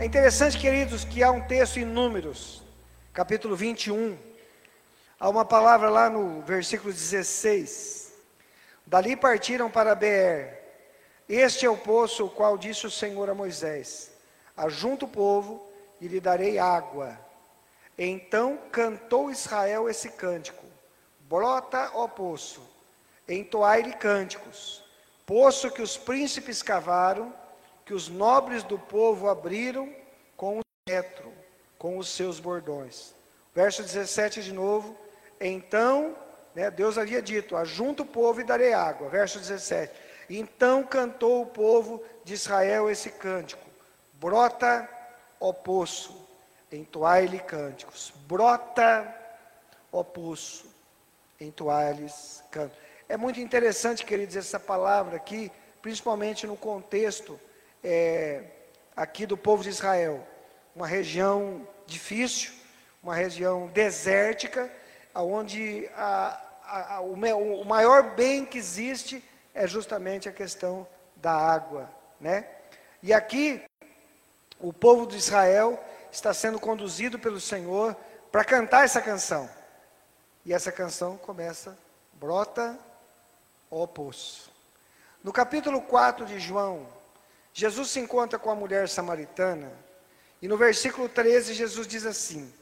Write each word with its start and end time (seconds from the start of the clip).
É 0.00 0.04
interessante, 0.04 0.56
queridos, 0.56 1.04
que 1.04 1.24
há 1.24 1.30
um 1.32 1.40
texto 1.40 1.80
em 1.80 1.84
Números, 1.84 2.62
capítulo 3.12 3.56
21, 3.56 4.16
há 5.18 5.28
uma 5.28 5.44
palavra 5.44 5.90
lá 5.90 6.08
no 6.08 6.40
versículo 6.42 6.92
16. 6.92 8.12
Dali 8.86 9.16
partiram 9.16 9.68
para 9.68 9.96
Beer. 9.96 10.62
Este 11.28 11.66
é 11.66 11.68
o 11.68 11.76
poço 11.76 12.26
o 12.26 12.30
qual 12.30 12.56
disse 12.56 12.86
o 12.86 12.90
Senhor 12.92 13.28
a 13.28 13.34
Moisés: 13.34 14.12
Ajunta 14.56 15.04
o 15.04 15.08
povo 15.08 15.68
e 16.00 16.06
lhe 16.06 16.20
darei 16.20 16.60
água. 16.60 17.18
Então 17.98 18.56
cantou 18.70 19.32
Israel 19.32 19.90
esse 19.90 20.10
cântico: 20.10 20.64
Brota, 21.28 21.90
ó 21.92 22.06
poço, 22.06 22.62
entoai-lhe 23.28 23.94
cânticos, 23.94 24.80
poço 25.26 25.72
que 25.72 25.82
os 25.82 25.96
príncipes 25.96 26.62
cavaram 26.62 27.34
que 27.88 27.94
os 27.94 28.06
nobres 28.06 28.62
do 28.62 28.78
povo 28.78 29.30
abriram 29.30 29.90
com 30.36 30.58
o 30.58 30.62
cetro, 30.86 31.32
com 31.78 31.96
os 31.96 32.10
seus 32.10 32.38
bordões. 32.38 33.14
Verso 33.54 33.82
17 33.82 34.42
de 34.42 34.52
novo. 34.52 34.94
Então, 35.40 36.14
né, 36.54 36.70
Deus 36.70 36.98
havia 36.98 37.22
dito: 37.22 37.56
Ajunta 37.56 38.02
o 38.02 38.06
povo 38.06 38.42
e 38.42 38.44
darei 38.44 38.74
água. 38.74 39.08
Verso 39.08 39.38
17. 39.38 39.90
Então 40.28 40.84
cantou 40.84 41.40
o 41.40 41.46
povo 41.46 42.04
de 42.24 42.34
Israel 42.34 42.90
esse 42.90 43.08
cântico: 43.08 43.64
Brota, 44.12 44.86
ó 45.40 45.50
poço, 45.50 46.28
entoai-lhe 46.70 47.38
cânticos. 47.38 48.12
Brota, 48.26 49.16
ó 49.90 50.04
poço, 50.04 50.66
entoai-lhes 51.40 52.44
cânticos. 52.50 52.82
É 53.08 53.16
muito 53.16 53.40
interessante, 53.40 54.04
queridos, 54.04 54.36
essa 54.36 54.60
palavra 54.60 55.16
aqui, 55.16 55.50
principalmente 55.80 56.46
no 56.46 56.54
contexto 56.54 57.40
é, 57.82 58.44
aqui 58.96 59.26
do 59.26 59.36
povo 59.36 59.62
de 59.62 59.68
Israel. 59.68 60.26
Uma 60.74 60.86
região 60.86 61.66
difícil, 61.86 62.52
uma 63.02 63.14
região 63.14 63.68
desértica, 63.68 64.70
onde 65.14 65.88
a, 65.96 66.40
a, 66.64 66.94
a, 66.96 67.00
o, 67.00 67.14
o 67.14 67.64
maior 67.64 68.14
bem 68.14 68.44
que 68.44 68.58
existe 68.58 69.24
é 69.54 69.66
justamente 69.66 70.28
a 70.28 70.32
questão 70.32 70.86
da 71.16 71.32
água, 71.32 71.90
né? 72.20 72.46
E 73.02 73.12
aqui 73.12 73.62
o 74.60 74.72
povo 74.72 75.06
de 75.06 75.16
Israel 75.16 75.82
está 76.10 76.32
sendo 76.34 76.58
conduzido 76.58 77.18
pelo 77.18 77.40
Senhor 77.40 77.96
para 78.30 78.44
cantar 78.44 78.84
essa 78.84 79.00
canção. 79.00 79.48
E 80.44 80.52
essa 80.52 80.72
canção 80.72 81.16
começa 81.16 81.76
brota 82.14 82.78
ó 83.70 83.86
poço. 83.86 84.50
No 85.22 85.32
capítulo 85.32 85.80
4 85.82 86.26
de 86.26 86.38
João, 86.38 86.86
Jesus 87.58 87.90
se 87.90 87.98
encontra 87.98 88.38
com 88.38 88.52
a 88.52 88.54
mulher 88.54 88.88
samaritana 88.88 89.72
e 90.40 90.46
no 90.46 90.56
versículo 90.56 91.08
13 91.08 91.54
Jesus 91.54 91.88
diz 91.88 92.06
assim: 92.06 92.54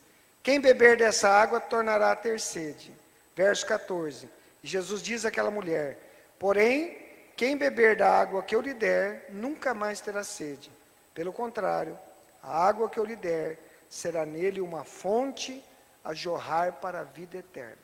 Quem 0.42 0.58
beber 0.58 0.96
dessa 0.96 1.28
água 1.28 1.60
tornará 1.60 2.12
a 2.12 2.16
ter 2.16 2.40
sede. 2.40 2.96
Verso 3.36 3.66
14. 3.66 4.26
Jesus 4.62 5.02
diz 5.02 5.26
àquela 5.26 5.50
mulher: 5.50 5.98
Porém, 6.38 6.96
quem 7.36 7.58
beber 7.58 7.94
da 7.94 8.10
água 8.10 8.42
que 8.42 8.56
eu 8.56 8.62
lhe 8.62 8.72
der, 8.72 9.26
nunca 9.28 9.74
mais 9.74 10.00
terá 10.00 10.24
sede. 10.24 10.70
Pelo 11.12 11.30
contrário, 11.30 11.98
a 12.42 12.66
água 12.66 12.88
que 12.88 12.98
eu 12.98 13.04
lhe 13.04 13.16
der 13.16 13.58
será 13.90 14.24
nele 14.24 14.62
uma 14.62 14.82
fonte 14.82 15.62
a 16.02 16.14
jorrar 16.14 16.72
para 16.72 17.00
a 17.00 17.04
vida 17.04 17.36
eterna. 17.36 17.76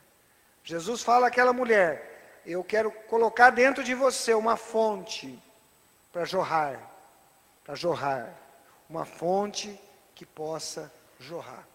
Jesus 0.64 1.02
fala 1.02 1.26
àquela 1.26 1.52
mulher: 1.52 2.40
Eu 2.46 2.64
quero 2.64 2.90
colocar 2.90 3.50
dentro 3.50 3.84
de 3.84 3.94
você 3.94 4.32
uma 4.32 4.56
fonte 4.56 5.38
para 6.10 6.24
jorrar 6.24 6.90
para 7.64 7.74
jorrar, 7.74 8.36
uma 8.88 9.04
fonte 9.04 9.78
que 10.14 10.26
possa 10.26 10.92
jorrar. 11.18 11.66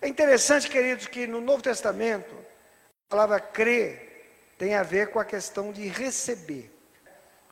É 0.00 0.08
interessante, 0.08 0.68
queridos, 0.68 1.06
que 1.06 1.26
no 1.26 1.40
Novo 1.40 1.62
Testamento, 1.62 2.34
a 2.34 3.10
palavra 3.10 3.40
crer 3.40 4.54
tem 4.58 4.74
a 4.74 4.82
ver 4.82 5.10
com 5.10 5.18
a 5.18 5.24
questão 5.24 5.72
de 5.72 5.86
receber. 5.86 6.72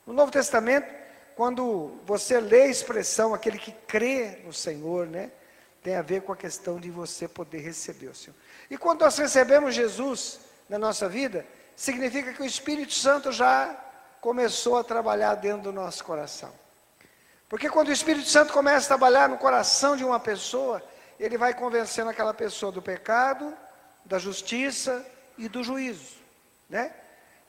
No 0.06 0.12
Novo 0.12 0.30
Testamento, 0.30 0.86
quando 1.34 1.98
você 2.04 2.40
lê 2.40 2.62
a 2.62 2.68
expressão 2.68 3.34
aquele 3.34 3.58
que 3.58 3.72
crê 3.72 4.40
no 4.44 4.52
Senhor, 4.52 5.06
né, 5.06 5.30
tem 5.82 5.96
a 5.96 6.02
ver 6.02 6.22
com 6.22 6.32
a 6.32 6.36
questão 6.36 6.78
de 6.78 6.90
você 6.90 7.28
poder 7.28 7.58
receber 7.58 8.08
o 8.08 8.14
Senhor. 8.14 8.36
E 8.70 8.78
quando 8.78 9.00
nós 9.00 9.18
recebemos 9.18 9.74
Jesus 9.74 10.40
na 10.68 10.78
nossa 10.78 11.08
vida, 11.08 11.46
significa 11.76 12.32
que 12.32 12.42
o 12.42 12.46
Espírito 12.46 12.94
Santo 12.94 13.30
já 13.30 13.78
começou 14.20 14.78
a 14.78 14.84
trabalhar 14.84 15.34
dentro 15.34 15.64
do 15.64 15.72
nosso 15.72 16.02
coração. 16.04 16.52
Porque 17.48 17.68
quando 17.68 17.88
o 17.88 17.92
Espírito 17.92 18.28
Santo 18.28 18.52
começa 18.52 18.86
a 18.86 18.88
trabalhar 18.88 19.28
no 19.28 19.38
coração 19.38 19.96
de 19.96 20.04
uma 20.04 20.18
pessoa, 20.18 20.82
ele 21.18 21.38
vai 21.38 21.54
convencendo 21.54 22.10
aquela 22.10 22.34
pessoa 22.34 22.72
do 22.72 22.82
pecado, 22.82 23.56
da 24.04 24.18
justiça 24.18 25.04
e 25.38 25.48
do 25.48 25.62
juízo, 25.62 26.16
né? 26.68 26.92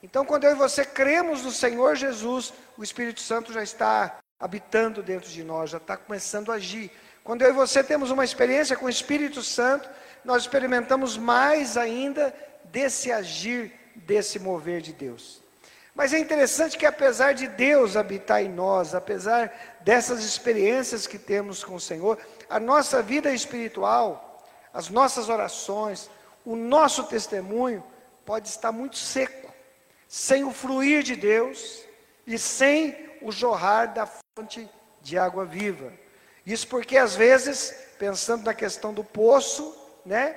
Então, 0.04 0.24
quando 0.24 0.44
eu 0.44 0.52
e 0.52 0.56
você 0.56 0.86
cremos 0.86 1.44
no 1.44 1.52
Senhor 1.52 1.96
Jesus, 1.96 2.54
o 2.78 2.84
Espírito 2.84 3.22
Santo 3.22 3.52
já 3.52 3.64
está 3.64 4.20
habitando 4.40 5.02
dentro 5.02 5.30
de 5.30 5.44
nós, 5.44 5.72
já 5.72 5.78
está 5.78 5.98
começando 5.98 6.52
a 6.52 6.56
agir. 6.56 6.92
Quando 7.24 7.42
eu 7.42 7.50
e 7.50 7.54
você 7.54 7.84
temos 7.84 8.12
uma 8.12 8.24
experiência 8.24 8.76
com 8.76 8.86
o 8.86 8.90
Espírito 8.90 9.42
Santo, 9.42 9.90
nós 10.24 10.44
experimentamos 10.44 11.18
mais 11.18 11.76
ainda 11.76 12.34
desse 12.66 13.12
agir, 13.12 13.74
desse 13.96 14.38
mover 14.38 14.82
de 14.82 14.94
Deus. 14.94 15.42
Mas 15.96 16.14
é 16.14 16.20
interessante 16.20 16.78
que 16.78 16.86
apesar 16.86 17.34
de 17.34 17.48
Deus 17.48 17.96
habitar 17.96 18.44
em 18.44 18.50
nós, 18.50 18.94
apesar 18.94 19.80
dessas 19.80 20.26
experiências 20.26 21.08
que 21.08 21.18
temos 21.18 21.64
com 21.64 21.76
o 21.76 21.80
Senhor, 21.80 22.20
a 22.50 22.60
nossa 22.60 23.02
vida 23.02 23.32
espiritual, 23.32 24.46
as 24.74 24.90
nossas 24.90 25.30
orações, 25.30 26.10
o 26.46 26.54
nosso 26.54 27.06
testemunho 27.06 27.82
pode 28.26 28.50
estar 28.50 28.74
muito 28.74 28.98
seco, 28.98 29.54
sem 30.06 30.44
o 30.44 30.52
fluir 30.52 31.02
de 31.02 31.16
Deus 31.16 31.82
e 32.28 32.38
sem 32.38 33.18
o 33.22 33.32
jorrar 33.32 33.94
da 33.94 34.06
fonte 34.06 34.70
de 35.02 35.18
água 35.18 35.46
viva. 35.46 35.94
Isso 36.46 36.68
porque 36.68 36.98
às 36.98 37.16
vezes, 37.16 37.74
pensando 37.98 38.44
na 38.44 38.54
questão 38.54 38.94
do 38.94 39.04
poço, 39.04 39.74
né, 40.06 40.36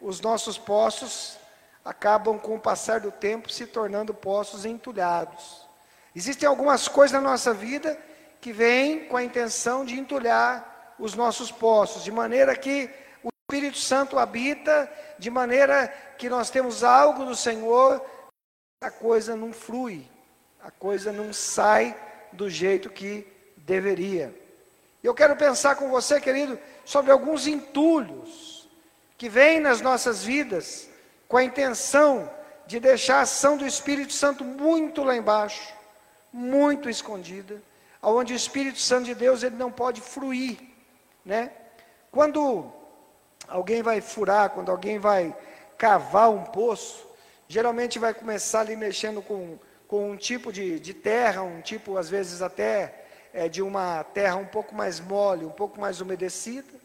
os 0.00 0.18
nossos 0.22 0.56
poços 0.56 1.36
acabam 1.84 2.38
com 2.38 2.54
o 2.54 2.60
passar 2.60 3.00
do 3.00 3.12
tempo 3.12 3.50
se 3.50 3.66
tornando 3.66 4.14
poços 4.14 4.64
entulhados. 4.64 5.68
Existem 6.16 6.48
algumas 6.48 6.88
coisas 6.88 7.12
na 7.12 7.20
nossa 7.20 7.52
vida 7.52 7.98
que 8.40 8.52
vêm 8.52 9.06
com 9.06 9.16
a 9.16 9.24
intenção 9.24 9.84
de 9.84 9.98
entulhar 9.98 10.94
os 10.98 11.14
nossos 11.14 11.50
poços, 11.50 12.04
de 12.04 12.12
maneira 12.12 12.56
que 12.56 12.88
o 13.22 13.28
Espírito 13.50 13.78
Santo 13.78 14.18
habita, 14.18 14.90
de 15.18 15.30
maneira 15.30 15.88
que 16.16 16.28
nós 16.28 16.50
temos 16.50 16.84
algo 16.84 17.24
do 17.24 17.34
Senhor, 17.34 18.04
a 18.80 18.90
coisa 18.90 19.34
não 19.36 19.52
flui, 19.52 20.08
a 20.62 20.70
coisa 20.70 21.12
não 21.12 21.32
sai 21.32 21.96
do 22.32 22.48
jeito 22.48 22.88
que 22.90 23.26
deveria. 23.56 24.34
Eu 25.02 25.14
quero 25.14 25.36
pensar 25.36 25.74
com 25.74 25.90
você, 25.90 26.20
querido, 26.20 26.58
sobre 26.84 27.10
alguns 27.10 27.46
entulhos 27.46 28.68
que 29.18 29.28
vêm 29.28 29.60
nas 29.60 29.80
nossas 29.80 30.22
vidas 30.22 30.88
com 31.34 31.38
a 31.38 31.42
intenção 31.42 32.30
de 32.64 32.78
deixar 32.78 33.16
a 33.16 33.22
ação 33.22 33.56
do 33.56 33.66
Espírito 33.66 34.12
Santo 34.12 34.44
muito 34.44 35.02
lá 35.02 35.16
embaixo, 35.16 35.74
muito 36.32 36.88
escondida, 36.88 37.60
onde 38.00 38.32
o 38.32 38.36
Espírito 38.36 38.78
Santo 38.78 39.06
de 39.06 39.16
Deus 39.16 39.42
ele 39.42 39.56
não 39.56 39.72
pode 39.72 40.00
fruir, 40.00 40.56
né? 41.24 41.50
Quando 42.12 42.72
alguém 43.48 43.82
vai 43.82 44.00
furar, 44.00 44.50
quando 44.50 44.70
alguém 44.70 45.00
vai 45.00 45.36
cavar 45.76 46.30
um 46.30 46.44
poço, 46.44 47.04
geralmente 47.48 47.98
vai 47.98 48.14
começar 48.14 48.60
ali 48.60 48.76
mexendo 48.76 49.20
com, 49.20 49.58
com 49.88 50.12
um 50.12 50.16
tipo 50.16 50.52
de, 50.52 50.78
de 50.78 50.94
terra, 50.94 51.42
um 51.42 51.60
tipo 51.60 51.96
às 51.96 52.08
vezes 52.08 52.42
até 52.42 53.06
é, 53.32 53.48
de 53.48 53.60
uma 53.60 54.04
terra 54.04 54.36
um 54.36 54.46
pouco 54.46 54.72
mais 54.72 55.00
mole, 55.00 55.44
um 55.44 55.50
pouco 55.50 55.80
mais 55.80 56.00
umedecida. 56.00 56.83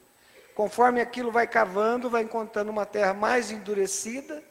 Conforme 0.59 0.99
aquilo 0.99 1.31
vai 1.31 1.47
cavando, 1.47 2.09
vai 2.09 2.23
encontrando 2.23 2.69
uma 2.69 2.85
terra 2.85 3.13
mais 3.13 3.49
endurecida. 3.49 4.43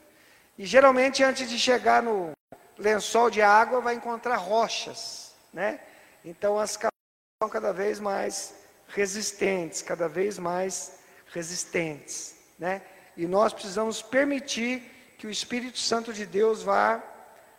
E 0.56 0.64
geralmente, 0.64 1.22
antes 1.22 1.50
de 1.50 1.58
chegar 1.58 2.02
no 2.02 2.31
lençol 2.78 3.28
de 3.28 3.43
água, 3.43 3.82
vai 3.82 3.96
encontrar 3.96 4.37
rochas. 4.37 5.34
Né? 5.52 5.78
Então, 6.25 6.58
as 6.58 6.78
cavadas 6.78 6.96
são 7.43 7.50
cada 7.50 7.75
vez 7.75 8.00
mais 8.00 8.55
resistentes, 8.87 9.82
cada 9.82 10.08
vez 10.08 10.38
mais 10.38 10.99
resistentes. 11.26 12.37
Né? 12.58 12.81
E 13.14 13.26
nós 13.26 13.52
precisamos 13.52 14.00
permitir 14.00 14.90
que 15.19 15.26
o 15.26 15.31
Espírito 15.31 15.78
Santo 15.78 16.11
de 16.11 16.25
Deus 16.25 16.62
vá 16.62 17.02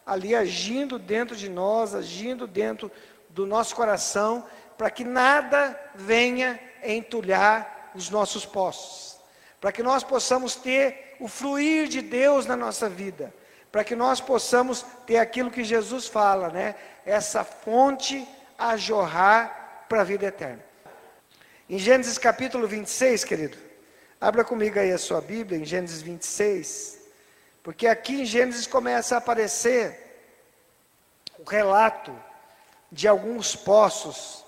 ali 0.03 0.35
agindo 0.35 0.97
dentro 0.97 1.35
de 1.35 1.49
nós, 1.49 1.93
agindo 1.93 2.47
dentro 2.47 2.91
do 3.29 3.45
nosso 3.45 3.75
coração, 3.75 4.43
para 4.75 4.89
que 4.89 5.03
nada 5.03 5.79
venha 5.93 6.59
entulhar 6.81 7.77
os 7.95 8.09
nossos 8.09 8.45
poços, 8.45 9.17
para 9.59 9.71
que 9.71 9.83
nós 9.83 10.03
possamos 10.03 10.55
ter 10.55 11.17
o 11.19 11.27
fluir 11.27 11.87
de 11.87 12.01
Deus 12.01 12.45
na 12.45 12.55
nossa 12.55 12.87
vida, 12.89 13.33
para 13.71 13.83
que 13.83 13.95
nós 13.95 14.19
possamos 14.21 14.85
ter 15.05 15.17
aquilo 15.17 15.51
que 15.51 15.63
Jesus 15.63 16.07
fala, 16.07 16.49
né? 16.49 16.75
Essa 17.05 17.43
fonte 17.43 18.27
a 18.57 18.75
jorrar 18.77 19.85
para 19.87 20.01
a 20.01 20.03
vida 20.03 20.25
eterna. 20.25 20.63
Em 21.69 21.77
Gênesis 21.77 22.17
capítulo 22.17 22.67
26, 22.67 23.23
querido, 23.23 23.57
abra 24.19 24.43
comigo 24.43 24.79
aí 24.79 24.91
a 24.91 24.97
sua 24.97 25.21
Bíblia, 25.21 25.59
em 25.59 25.65
Gênesis 25.65 26.01
26, 26.01 26.99
porque 27.61 27.87
aqui 27.87 28.21
em 28.21 28.25
Gênesis 28.25 28.65
começa 28.65 29.15
a 29.15 29.17
aparecer 29.19 30.07
o 31.37 31.43
relato 31.47 32.15
de 32.91 33.07
alguns 33.07 33.55
poços 33.55 34.43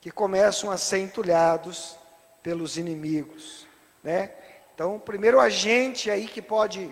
que 0.00 0.10
começam 0.10 0.70
a 0.70 0.78
ser 0.78 0.98
entulhados 0.98 1.96
pelos 2.42 2.76
inimigos, 2.76 3.66
né? 4.02 4.32
Então, 4.74 4.96
o 4.96 5.00
primeiro 5.00 5.38
agente 5.38 6.10
aí 6.10 6.26
que 6.26 6.42
pode 6.42 6.90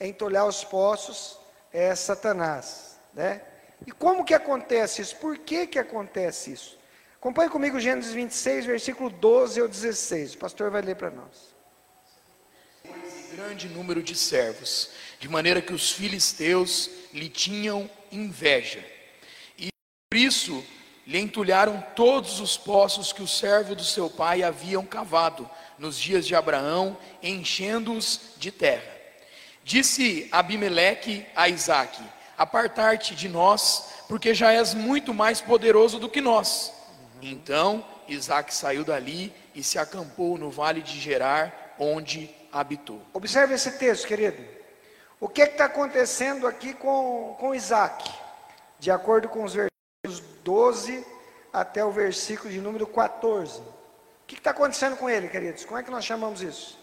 entulhar 0.00 0.46
os 0.46 0.64
poços 0.64 1.38
é 1.72 1.94
Satanás, 1.94 2.98
né? 3.14 3.42
E 3.86 3.92
como 3.92 4.24
que 4.24 4.34
acontece 4.34 5.00
isso? 5.00 5.16
Por 5.16 5.38
que 5.38 5.66
que 5.66 5.78
acontece 5.78 6.52
isso? 6.52 6.78
Acompanhe 7.16 7.50
comigo 7.50 7.78
Gênesis 7.78 8.12
26, 8.12 8.66
versículo 8.66 9.10
12 9.10 9.60
ao 9.60 9.68
16. 9.68 10.34
O 10.34 10.38
pastor 10.38 10.70
vai 10.70 10.82
ler 10.82 10.96
para 10.96 11.10
nós. 11.10 11.54
Grande 13.32 13.68
número 13.68 14.02
de 14.02 14.16
servos, 14.16 14.90
de 15.18 15.28
maneira 15.28 15.62
que 15.62 15.72
os 15.72 15.92
filisteus 15.92 16.90
lhe 17.12 17.28
tinham 17.28 17.88
inveja. 18.10 18.84
E 19.56 19.68
por 20.10 20.18
isso 20.18 20.64
lhe 21.10 21.18
entulharam 21.18 21.84
todos 21.96 22.38
os 22.38 22.56
poços 22.56 23.12
que 23.12 23.20
o 23.20 23.26
servo 23.26 23.74
do 23.74 23.82
seu 23.82 24.08
pai 24.08 24.44
haviam 24.44 24.86
cavado 24.86 25.50
nos 25.76 25.98
dias 25.98 26.24
de 26.24 26.36
Abraão, 26.36 26.96
enchendo-os 27.20 28.34
de 28.36 28.52
terra. 28.52 28.96
Disse 29.64 30.28
Abimeleque 30.30 31.26
a 31.34 31.48
Isaque: 31.48 32.00
Apartar-te 32.38 33.16
de 33.16 33.28
nós, 33.28 34.04
porque 34.08 34.32
já 34.32 34.52
és 34.52 34.72
muito 34.72 35.12
mais 35.12 35.40
poderoso 35.40 35.98
do 35.98 36.08
que 36.08 36.20
nós. 36.20 36.72
Então 37.20 37.84
Isaac 38.06 38.54
saiu 38.54 38.84
dali 38.84 39.34
e 39.52 39.64
se 39.64 39.80
acampou 39.80 40.38
no 40.38 40.48
vale 40.48 40.80
de 40.80 41.00
Gerar, 41.00 41.74
onde 41.76 42.30
habitou. 42.52 43.02
Observe 43.12 43.54
esse 43.54 43.72
texto, 43.72 44.06
querido. 44.06 44.40
O 45.18 45.28
que 45.28 45.42
está 45.42 45.64
acontecendo 45.64 46.46
aqui 46.46 46.72
com, 46.72 47.36
com 47.40 47.52
Isaac? 47.52 48.08
De 48.78 48.92
acordo 48.92 49.28
com 49.28 49.42
os 49.42 49.54
versículos 49.54 49.69
12 50.44 51.04
até 51.52 51.84
o 51.84 51.90
versículo 51.90 52.50
de 52.50 52.60
número 52.60 52.86
14. 52.86 53.60
O 53.60 53.64
que 54.26 54.36
está 54.36 54.50
acontecendo 54.50 54.96
com 54.96 55.08
ele, 55.08 55.28
queridos? 55.28 55.64
Como 55.64 55.78
é 55.78 55.82
que 55.82 55.90
nós 55.90 56.04
chamamos 56.04 56.42
isso? 56.42 56.78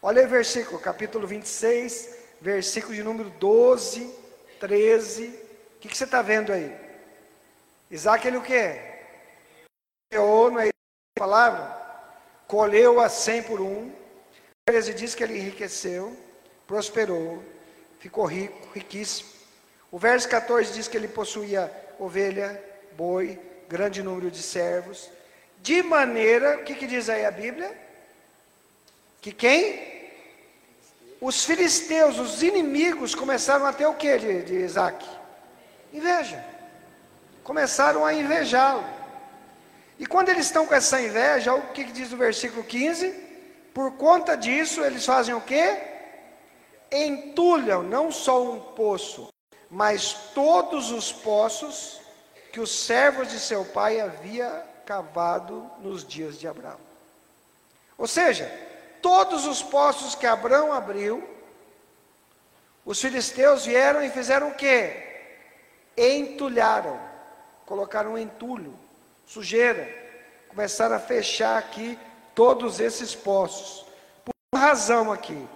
Olha 0.00 0.20
aí 0.20 0.26
o 0.26 0.30
versículo, 0.30 0.78
capítulo 0.78 1.26
26, 1.26 2.16
versículo 2.40 2.94
de 2.94 3.02
número 3.02 3.30
12, 3.30 4.14
13. 4.60 5.26
O 5.26 5.80
que, 5.80 5.88
que 5.88 5.96
você 5.96 6.04
está 6.04 6.22
vendo 6.22 6.52
aí? 6.52 6.74
Isaac, 7.90 8.26
ele 8.26 8.36
o 8.36 8.42
quê? 8.42 8.88
semeou, 10.12 10.50
não 10.50 10.60
é 10.60 10.68
a 10.68 11.18
palavra? 11.18 11.76
Colheu 12.46 13.00
a 13.00 13.08
cem 13.08 13.42
por 13.42 13.60
um. 13.60 13.92
13 14.66 14.94
diz 14.94 15.14
que 15.14 15.22
ele 15.22 15.38
enriqueceu, 15.38 16.16
prosperou, 16.66 17.42
ficou 17.98 18.24
rico, 18.24 18.68
riquíssimo. 18.74 19.30
O 19.90 19.98
verso 19.98 20.28
14 20.28 20.72
diz 20.72 20.88
que 20.88 20.96
ele 20.96 21.08
possuía 21.08 21.72
ovelha, 21.98 22.62
boi, 22.98 23.38
grande 23.68 24.02
número 24.02 24.28
de 24.28 24.42
servos. 24.42 25.08
De 25.62 25.84
maneira, 25.84 26.58
o 26.58 26.64
que, 26.64 26.74
que 26.74 26.84
diz 26.84 27.08
aí 27.08 27.24
a 27.24 27.30
Bíblia? 27.30 27.70
Que 29.20 29.30
quem? 29.30 30.10
Os 31.20 31.44
filisteus, 31.44 32.18
os 32.18 32.42
inimigos, 32.42 33.14
começaram 33.14 33.66
a 33.66 33.72
ter 33.72 33.86
o 33.86 33.94
que 33.94 34.18
de, 34.18 34.42
de 34.42 34.54
Isaac? 34.54 35.06
Inveja. 35.92 36.44
Começaram 37.44 38.04
a 38.04 38.12
invejá-lo. 38.12 38.84
E 39.96 40.04
quando 40.04 40.30
eles 40.30 40.46
estão 40.46 40.66
com 40.66 40.74
essa 40.74 41.00
inveja, 41.00 41.54
o 41.54 41.68
que, 41.68 41.84
que 41.84 41.92
diz 41.92 42.12
o 42.12 42.16
versículo 42.16 42.64
15? 42.64 43.14
Por 43.72 43.92
conta 43.92 44.36
disso, 44.36 44.82
eles 44.84 45.06
fazem 45.06 45.34
o 45.34 45.40
quê? 45.40 45.80
Entulham 46.90 47.80
não 47.80 48.10
só 48.10 48.42
um 48.42 48.58
poço, 48.58 49.28
mas 49.70 50.14
todos 50.34 50.90
os 50.90 51.12
poços 51.12 52.07
que 52.52 52.60
os 52.60 52.70
servos 52.70 53.28
de 53.28 53.38
seu 53.38 53.64
pai 53.64 54.00
havia 54.00 54.64
cavado 54.86 55.70
nos 55.80 56.04
dias 56.06 56.38
de 56.38 56.48
Abraão. 56.48 56.80
Ou 57.96 58.06
seja, 58.06 58.50
todos 59.02 59.46
os 59.46 59.62
poços 59.62 60.14
que 60.14 60.26
Abraão 60.26 60.72
abriu, 60.72 61.28
os 62.84 63.00
filisteus 63.00 63.66
vieram 63.66 64.02
e 64.02 64.10
fizeram 64.10 64.48
o 64.48 64.54
quê? 64.54 65.04
Entulharam, 65.96 66.98
colocaram 67.66 68.12
um 68.12 68.18
entulho 68.18 68.74
sujeira. 69.26 69.86
Começaram 70.48 70.96
a 70.96 71.00
fechar 71.00 71.58
aqui 71.58 71.98
todos 72.34 72.80
esses 72.80 73.14
poços. 73.14 73.84
Por 74.24 74.32
uma 74.54 74.60
razão 74.60 75.12
aqui, 75.12 75.46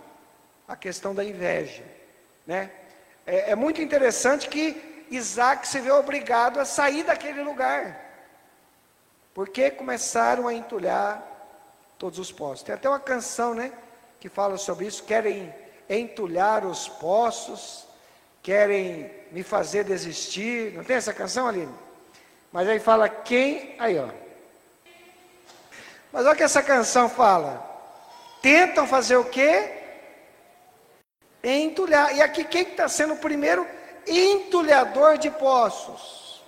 a 0.68 0.76
questão 0.76 1.14
da 1.14 1.24
inveja. 1.24 1.82
Né? 2.46 2.70
É, 3.26 3.52
é 3.52 3.54
muito 3.54 3.80
interessante 3.80 4.48
que 4.48 4.91
Isaac 5.12 5.68
se 5.68 5.78
vê 5.78 5.90
obrigado 5.90 6.58
a 6.58 6.64
sair 6.64 7.02
daquele 7.02 7.42
lugar. 7.42 8.00
Porque 9.34 9.70
começaram 9.70 10.48
a 10.48 10.54
entulhar 10.54 11.22
todos 11.98 12.18
os 12.18 12.32
poços. 12.32 12.62
Tem 12.62 12.74
até 12.74 12.88
uma 12.88 12.98
canção, 12.98 13.54
né? 13.54 13.72
Que 14.18 14.28
fala 14.28 14.56
sobre 14.56 14.86
isso. 14.86 15.04
Querem 15.04 15.54
entulhar 15.88 16.64
os 16.64 16.88
poços, 16.88 17.86
querem 18.42 19.10
me 19.30 19.42
fazer 19.42 19.84
desistir. 19.84 20.72
Não 20.72 20.82
tem 20.82 20.96
essa 20.96 21.12
canção, 21.12 21.46
Aline? 21.46 21.74
Mas 22.50 22.66
aí 22.68 22.80
fala 22.80 23.08
quem. 23.08 23.76
Aí, 23.78 23.98
ó. 23.98 24.08
Mas 26.10 26.24
olha 26.24 26.32
o 26.32 26.36
que 26.36 26.42
essa 26.42 26.62
canção 26.62 27.08
fala. 27.08 27.70
Tentam 28.40 28.86
fazer 28.86 29.16
o 29.16 29.24
quê? 29.24 29.72
Entulhar. 31.42 32.16
E 32.16 32.22
aqui 32.22 32.44
quem 32.44 32.62
está 32.62 32.88
sendo 32.88 33.14
o 33.14 33.18
primeiro 33.18 33.66
entulhador 34.06 35.18
de 35.18 35.30
poços? 35.30 36.42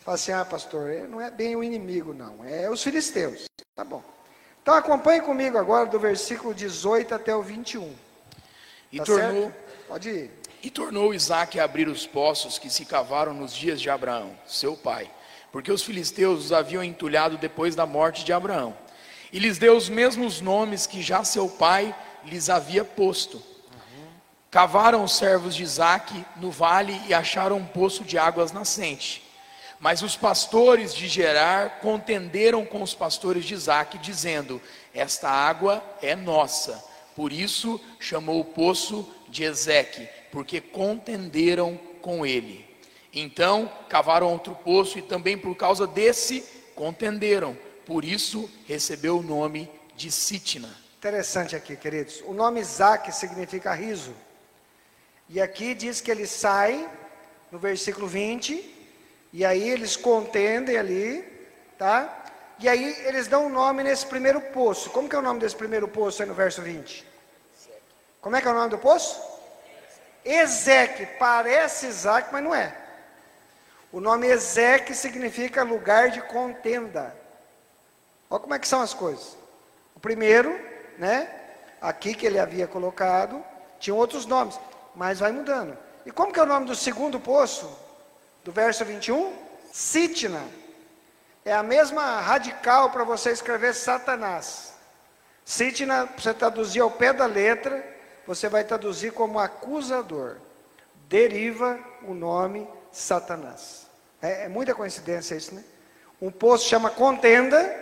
Fala 0.00 0.14
assim, 0.14 0.32
ah, 0.32 0.44
pastor, 0.44 0.90
não 1.08 1.20
é 1.20 1.30
bem 1.30 1.54
o 1.54 1.62
inimigo, 1.62 2.14
não. 2.14 2.44
É 2.44 2.70
os 2.70 2.82
filisteus. 2.82 3.44
Tá 3.74 3.84
bom. 3.84 4.02
Então 4.62 4.74
acompanhe 4.74 5.20
comigo 5.20 5.56
agora 5.56 5.86
do 5.86 5.98
versículo 5.98 6.54
18 6.54 7.14
até 7.14 7.34
o 7.34 7.42
21. 7.42 7.94
E 8.92 8.98
tá 8.98 9.04
tornou. 9.04 9.42
Certo? 9.42 9.86
Pode 9.86 10.08
ir. 10.08 10.30
E 10.62 10.70
tornou 10.70 11.14
Isaac 11.14 11.60
a 11.60 11.64
abrir 11.64 11.88
os 11.88 12.06
poços 12.06 12.58
que 12.58 12.68
se 12.68 12.84
cavaram 12.84 13.32
nos 13.32 13.54
dias 13.54 13.80
de 13.80 13.88
Abraão, 13.88 14.36
seu 14.46 14.76
pai, 14.76 15.10
porque 15.52 15.70
os 15.70 15.82
filisteus 15.82 16.46
os 16.46 16.52
haviam 16.52 16.82
entulhado 16.82 17.38
depois 17.38 17.76
da 17.76 17.86
morte 17.86 18.24
de 18.24 18.32
Abraão. 18.32 18.76
E 19.32 19.38
lhes 19.38 19.58
deu 19.58 19.76
os 19.76 19.88
mesmos 19.88 20.40
nomes 20.40 20.86
que 20.86 21.00
já 21.00 21.22
seu 21.22 21.48
pai 21.48 21.94
lhes 22.24 22.50
havia 22.50 22.84
posto. 22.84 23.42
Cavaram 24.50 25.04
os 25.04 25.16
servos 25.16 25.54
de 25.54 25.62
Isaac 25.62 26.24
no 26.36 26.50
vale 26.50 26.98
e 27.06 27.12
acharam 27.12 27.58
um 27.58 27.66
poço 27.66 28.02
de 28.02 28.16
águas 28.16 28.50
nascente. 28.50 29.22
Mas 29.78 30.02
os 30.02 30.16
pastores 30.16 30.94
de 30.94 31.06
Gerar 31.06 31.80
contenderam 31.80 32.64
com 32.64 32.82
os 32.82 32.94
pastores 32.94 33.44
de 33.44 33.54
Isaac, 33.54 33.98
dizendo: 33.98 34.60
Esta 34.94 35.28
água 35.28 35.84
é 36.02 36.16
nossa. 36.16 36.82
Por 37.14 37.32
isso 37.32 37.80
chamou 38.00 38.40
o 38.40 38.44
poço 38.44 39.06
de 39.28 39.44
Ezeque, 39.44 40.08
porque 40.32 40.60
contenderam 40.60 41.78
com 42.00 42.24
ele. 42.24 42.66
Então 43.12 43.70
cavaram 43.88 44.32
outro 44.32 44.54
poço 44.54 44.98
e 44.98 45.02
também 45.02 45.36
por 45.36 45.54
causa 45.56 45.86
desse 45.86 46.44
contenderam. 46.74 47.56
Por 47.84 48.04
isso 48.04 48.50
recebeu 48.66 49.18
o 49.18 49.22
nome 49.22 49.70
de 49.94 50.10
Sitna. 50.10 50.74
Interessante 50.98 51.54
aqui, 51.54 51.76
queridos. 51.76 52.22
O 52.26 52.32
nome 52.32 52.60
Isaac 52.60 53.12
significa 53.12 53.74
riso. 53.74 54.14
E 55.28 55.40
aqui 55.40 55.74
diz 55.74 56.00
que 56.00 56.10
eles 56.10 56.30
saem, 56.30 56.88
no 57.52 57.58
versículo 57.58 58.06
20, 58.06 58.76
e 59.32 59.44
aí 59.44 59.68
eles 59.68 59.96
contendem 59.96 60.78
ali, 60.78 61.22
tá? 61.76 62.24
E 62.58 62.68
aí 62.68 62.96
eles 63.06 63.28
dão 63.28 63.46
um 63.46 63.50
nome 63.50 63.82
nesse 63.82 64.06
primeiro 64.06 64.40
poço. 64.40 64.90
Como 64.90 65.08
que 65.08 65.14
é 65.14 65.18
o 65.18 65.22
nome 65.22 65.38
desse 65.38 65.54
primeiro 65.54 65.86
poço 65.86 66.22
aí 66.22 66.28
no 66.28 66.34
verso 66.34 66.62
20? 66.62 67.06
Como 68.20 68.36
é 68.36 68.40
que 68.40 68.48
é 68.48 68.50
o 68.50 68.54
nome 68.54 68.70
do 68.70 68.78
poço? 68.78 69.20
Ezeque, 70.24 71.06
parece 71.18 71.86
Isaac, 71.86 72.30
mas 72.32 72.42
não 72.42 72.54
é. 72.54 72.76
O 73.92 74.00
nome 74.00 74.26
Ezeque 74.26 74.94
significa 74.94 75.62
lugar 75.62 76.10
de 76.10 76.20
contenda. 76.22 77.14
Olha 78.28 78.40
como 78.40 78.54
é 78.54 78.58
que 78.58 78.68
são 78.68 78.80
as 78.80 78.92
coisas. 78.92 79.36
O 79.94 80.00
primeiro, 80.00 80.58
né? 80.98 81.28
Aqui 81.80 82.14
que 82.14 82.26
ele 82.26 82.38
havia 82.38 82.66
colocado, 82.66 83.42
tinha 83.78 83.94
outros 83.94 84.26
nomes, 84.26 84.58
mas 84.98 85.20
vai 85.20 85.30
mudando. 85.30 85.78
E 86.04 86.10
como 86.10 86.32
que 86.32 86.40
é 86.40 86.42
o 86.42 86.46
nome 86.46 86.66
do 86.66 86.74
segundo 86.74 87.20
poço? 87.20 87.70
Do 88.42 88.50
verso 88.50 88.84
21? 88.84 89.32
Sitna. 89.72 90.42
É 91.44 91.52
a 91.52 91.62
mesma 91.62 92.20
radical 92.20 92.90
para 92.90 93.04
você 93.04 93.30
escrever 93.30 93.74
Satanás. 93.74 94.74
Sitna, 95.44 96.08
você 96.18 96.34
traduzir 96.34 96.80
ao 96.80 96.90
pé 96.90 97.12
da 97.12 97.26
letra, 97.26 97.82
você 98.26 98.48
vai 98.48 98.64
traduzir 98.64 99.12
como 99.12 99.38
acusador. 99.38 100.38
Deriva 101.08 101.78
o 102.02 102.12
nome 102.12 102.66
Satanás. 102.90 103.86
É, 104.20 104.46
é 104.46 104.48
muita 104.48 104.74
coincidência 104.74 105.36
isso, 105.36 105.54
né? 105.54 105.62
Um 106.20 106.32
poço 106.32 106.68
chama 106.68 106.90
contenda 106.90 107.72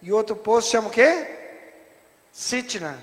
E 0.00 0.12
outro 0.12 0.36
poço 0.36 0.70
chama 0.70 0.86
o 0.86 0.92
quê? 0.92 1.36
Sitna, 2.30 2.96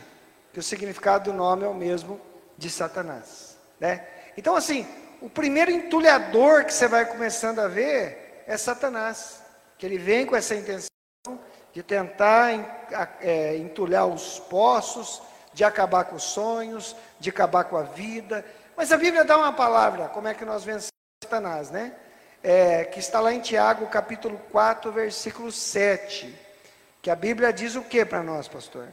que 0.54 0.60
o 0.60 0.64
significado 0.64 1.32
do 1.32 1.38
nome 1.38 1.66
é 1.66 1.68
o 1.68 1.74
mesmo 1.74 2.18
de 2.58 2.70
Satanás. 2.70 3.58
Né? 3.80 4.06
Então, 4.38 4.56
assim, 4.56 4.88
o 5.22 5.30
primeiro 5.30 5.72
entulhador 5.72 6.66
que 6.66 6.74
você 6.74 6.88
vai 6.88 7.06
começando 7.06 7.60
a 7.60 7.68
ver 7.68 8.44
é 8.48 8.58
Satanás, 8.58 9.42
que 9.78 9.86
ele 9.86 9.98
vem 9.98 10.26
com 10.26 10.36
essa 10.36 10.56
intenção 10.56 10.90
de 11.74 11.84
tentar 11.84 12.52
é, 13.20 13.58
entulhar 13.58 14.08
os 14.08 14.40
poços, 14.40 15.22
de 15.54 15.64
acabar 15.64 16.06
com 16.06 16.16
os 16.16 16.24
sonhos, 16.24 16.96
de 17.20 17.30
acabar 17.30 17.66
com 17.66 17.78
a 17.78 17.84
vida. 17.84 18.46
Mas 18.78 18.92
a 18.92 18.98
Bíblia 18.98 19.24
dá 19.24 19.38
uma 19.38 19.54
palavra, 19.54 20.08
como 20.10 20.28
é 20.28 20.34
que 20.34 20.46
nós 20.46 20.64
vencemos 20.64 20.90
Satanás, 21.24 21.72
né? 21.72 21.94
É, 22.44 22.86
que 22.86 23.00
está 23.00 23.20
lá 23.20 23.34
em 23.34 23.40
Tiago, 23.40 23.88
capítulo 23.88 24.38
4, 24.52 24.92
versículo 24.92 25.52
7. 25.52 26.34
Que 27.02 27.10
a 27.10 27.16
Bíblia 27.16 27.52
diz 27.52 27.76
o 27.76 27.82
que 27.82 28.06
para 28.06 28.22
nós, 28.22 28.48
pastor? 28.48 28.88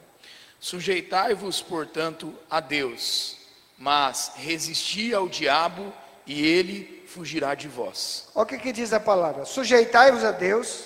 Sujeitai-vos, 0.59 1.61
portanto, 1.61 2.35
a 2.49 2.61
Deus, 2.61 3.42
mas 3.83 4.31
resisti 4.37 5.13
ao 5.13 5.29
diabo 5.29 5.93
e 6.25 6.47
ele 6.47 7.05
fugirá 7.09 7.53
de 7.53 7.67
vós. 7.67 8.29
Olha 8.33 8.45
o 8.45 8.47
que, 8.47 8.57
que 8.57 8.71
diz 8.71 8.93
a 8.93 9.01
palavra: 9.01 9.45
sujeitai-vos 9.45 10.23
a 10.23 10.31
Deus 10.31 10.85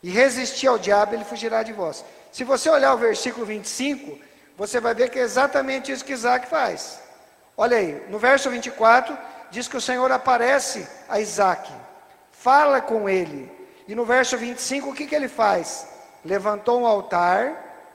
e 0.00 0.08
resisti 0.08 0.68
ao 0.68 0.78
diabo, 0.78 1.16
ele 1.16 1.24
fugirá 1.24 1.64
de 1.64 1.72
vós. 1.72 2.04
Se 2.30 2.44
você 2.44 2.70
olhar 2.70 2.94
o 2.94 2.98
versículo 2.98 3.44
25, 3.44 4.20
você 4.56 4.78
vai 4.78 4.94
ver 4.94 5.10
que 5.10 5.18
é 5.18 5.22
exatamente 5.22 5.90
isso 5.90 6.04
que 6.04 6.12
Isaac 6.12 6.46
faz. 6.46 7.00
Olha 7.56 7.76
aí, 7.76 8.00
no 8.08 8.20
verso 8.20 8.48
24, 8.48 9.18
diz 9.50 9.66
que 9.66 9.76
o 9.76 9.80
Senhor 9.80 10.12
aparece 10.12 10.86
a 11.08 11.18
Isaac, 11.18 11.72
fala 12.30 12.80
com 12.80 13.08
ele. 13.08 13.50
E 13.88 13.96
no 13.96 14.04
verso 14.04 14.38
25, 14.38 14.90
o 14.90 14.94
que, 14.94 15.08
que 15.08 15.14
ele 15.16 15.28
faz? 15.28 15.88
Levantou 16.24 16.82
um 16.82 16.86
altar 16.86 17.90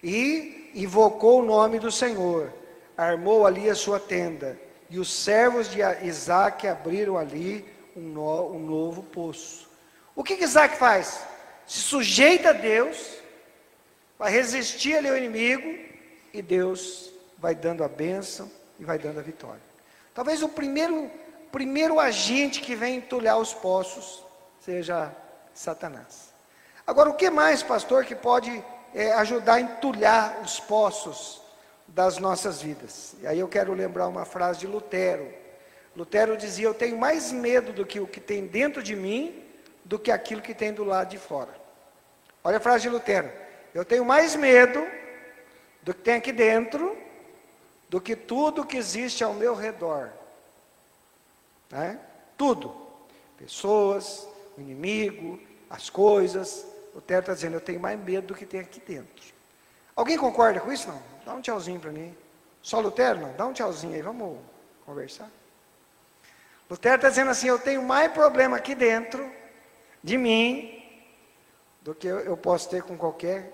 e 0.00 0.70
invocou 0.72 1.40
o 1.40 1.44
nome 1.44 1.80
do 1.80 1.90
Senhor, 1.90 2.52
armou 2.96 3.46
ali 3.46 3.68
a 3.68 3.74
sua 3.74 3.98
tenda. 3.98 4.58
E 4.90 4.98
os 4.98 5.12
servos 5.12 5.70
de 5.70 5.80
Isaac 6.02 6.66
abriram 6.66 7.16
ali 7.16 7.64
um, 7.96 8.00
no, 8.00 8.52
um 8.52 8.58
novo 8.58 9.02
poço. 9.02 9.68
O 10.14 10.22
que, 10.22 10.36
que 10.36 10.44
Isaac 10.44 10.76
faz? 10.76 11.20
Se 11.66 11.80
sujeita 11.80 12.50
a 12.50 12.52
Deus, 12.52 13.16
vai 14.18 14.30
resistir 14.30 14.96
ali 14.96 15.08
ao 15.08 15.16
inimigo, 15.16 15.78
e 16.32 16.42
Deus 16.42 17.10
vai 17.38 17.54
dando 17.54 17.82
a 17.84 17.88
bênção 17.88 18.50
e 18.78 18.84
vai 18.84 18.98
dando 18.98 19.18
a 19.18 19.22
vitória. 19.22 19.62
Talvez 20.14 20.42
o 20.42 20.48
primeiro, 20.48 21.10
primeiro 21.50 21.98
agente 21.98 22.60
que 22.60 22.74
vem 22.74 22.96
entulhar 22.96 23.38
os 23.38 23.52
poços 23.54 24.24
seja 24.60 25.12
Satanás. 25.52 26.32
Agora, 26.86 27.10
o 27.10 27.14
que 27.14 27.30
mais, 27.30 27.62
pastor, 27.62 28.04
que 28.04 28.14
pode 28.14 28.62
é, 28.94 29.12
ajudar 29.12 29.54
a 29.54 29.60
entulhar 29.60 30.40
os 30.42 30.60
poços 30.60 31.43
das 31.88 32.18
nossas 32.18 32.60
vidas? 32.60 33.14
E 33.20 33.26
aí 33.26 33.38
eu 33.38 33.48
quero 33.48 33.72
lembrar 33.72 34.08
uma 34.08 34.24
frase 34.24 34.60
de 34.60 34.66
Lutero. 34.66 35.32
Lutero 35.96 36.36
dizia: 36.36 36.66
Eu 36.66 36.74
tenho 36.74 36.96
mais 36.96 37.32
medo 37.32 37.72
do 37.72 37.86
que 37.86 38.00
o 38.00 38.06
que 38.06 38.20
tem 38.20 38.46
dentro 38.46 38.82
de 38.82 38.96
mim 38.96 39.42
do 39.84 39.98
que 39.98 40.10
aquilo 40.10 40.40
que 40.40 40.54
tem 40.54 40.72
do 40.72 40.82
lado 40.82 41.10
de 41.10 41.18
fora. 41.18 41.54
Olha 42.42 42.56
a 42.56 42.60
frase 42.60 42.82
de 42.82 42.88
Lutero: 42.88 43.30
Eu 43.74 43.84
tenho 43.84 44.04
mais 44.04 44.34
medo 44.34 44.84
do 45.82 45.94
que 45.94 46.00
tem 46.00 46.14
aqui 46.14 46.32
dentro 46.32 46.96
do 47.88 48.00
que 48.00 48.16
tudo 48.16 48.64
que 48.64 48.76
existe 48.76 49.22
ao 49.22 49.34
meu 49.34 49.54
redor. 49.54 50.10
Né? 51.70 51.98
Tudo. 52.36 52.74
Pessoas, 53.38 54.26
o 54.56 54.60
inimigo, 54.60 55.38
as 55.68 55.90
coisas. 55.90 56.66
Lutero 56.94 57.20
está 57.20 57.34
dizendo: 57.34 57.54
Eu 57.54 57.60
tenho 57.60 57.78
mais 57.78 57.98
medo 57.98 58.28
do 58.28 58.34
que 58.34 58.46
tem 58.46 58.60
aqui 58.60 58.80
dentro. 58.80 59.34
Alguém 59.94 60.18
concorda 60.18 60.60
com 60.60 60.72
isso? 60.72 60.88
Não? 60.88 61.13
Dá 61.24 61.34
um 61.34 61.40
tchauzinho 61.40 61.80
para 61.80 61.90
mim. 61.90 62.14
Só 62.62 62.80
Lutero? 62.80 63.20
Não? 63.20 63.32
Dá 63.34 63.46
um 63.46 63.52
tchauzinho 63.52 63.94
aí, 63.94 64.02
vamos 64.02 64.38
conversar. 64.84 65.30
Lutero 66.68 66.96
está 66.96 67.08
dizendo 67.08 67.30
assim: 67.30 67.48
Eu 67.48 67.58
tenho 67.58 67.82
mais 67.82 68.12
problema 68.12 68.56
aqui 68.56 68.74
dentro 68.74 69.30
de 70.02 70.18
mim 70.18 70.82
do 71.82 71.94
que 71.94 72.06
eu 72.06 72.36
posso 72.36 72.68
ter 72.68 72.82
com 72.82 72.96
qualquer 72.96 73.52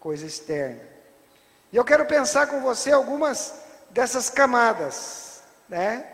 coisa 0.00 0.26
externa. 0.26 0.80
E 1.72 1.76
eu 1.76 1.84
quero 1.84 2.06
pensar 2.06 2.46
com 2.46 2.60
você 2.60 2.92
algumas 2.92 3.60
dessas 3.90 4.30
camadas, 4.30 5.42
né? 5.68 6.06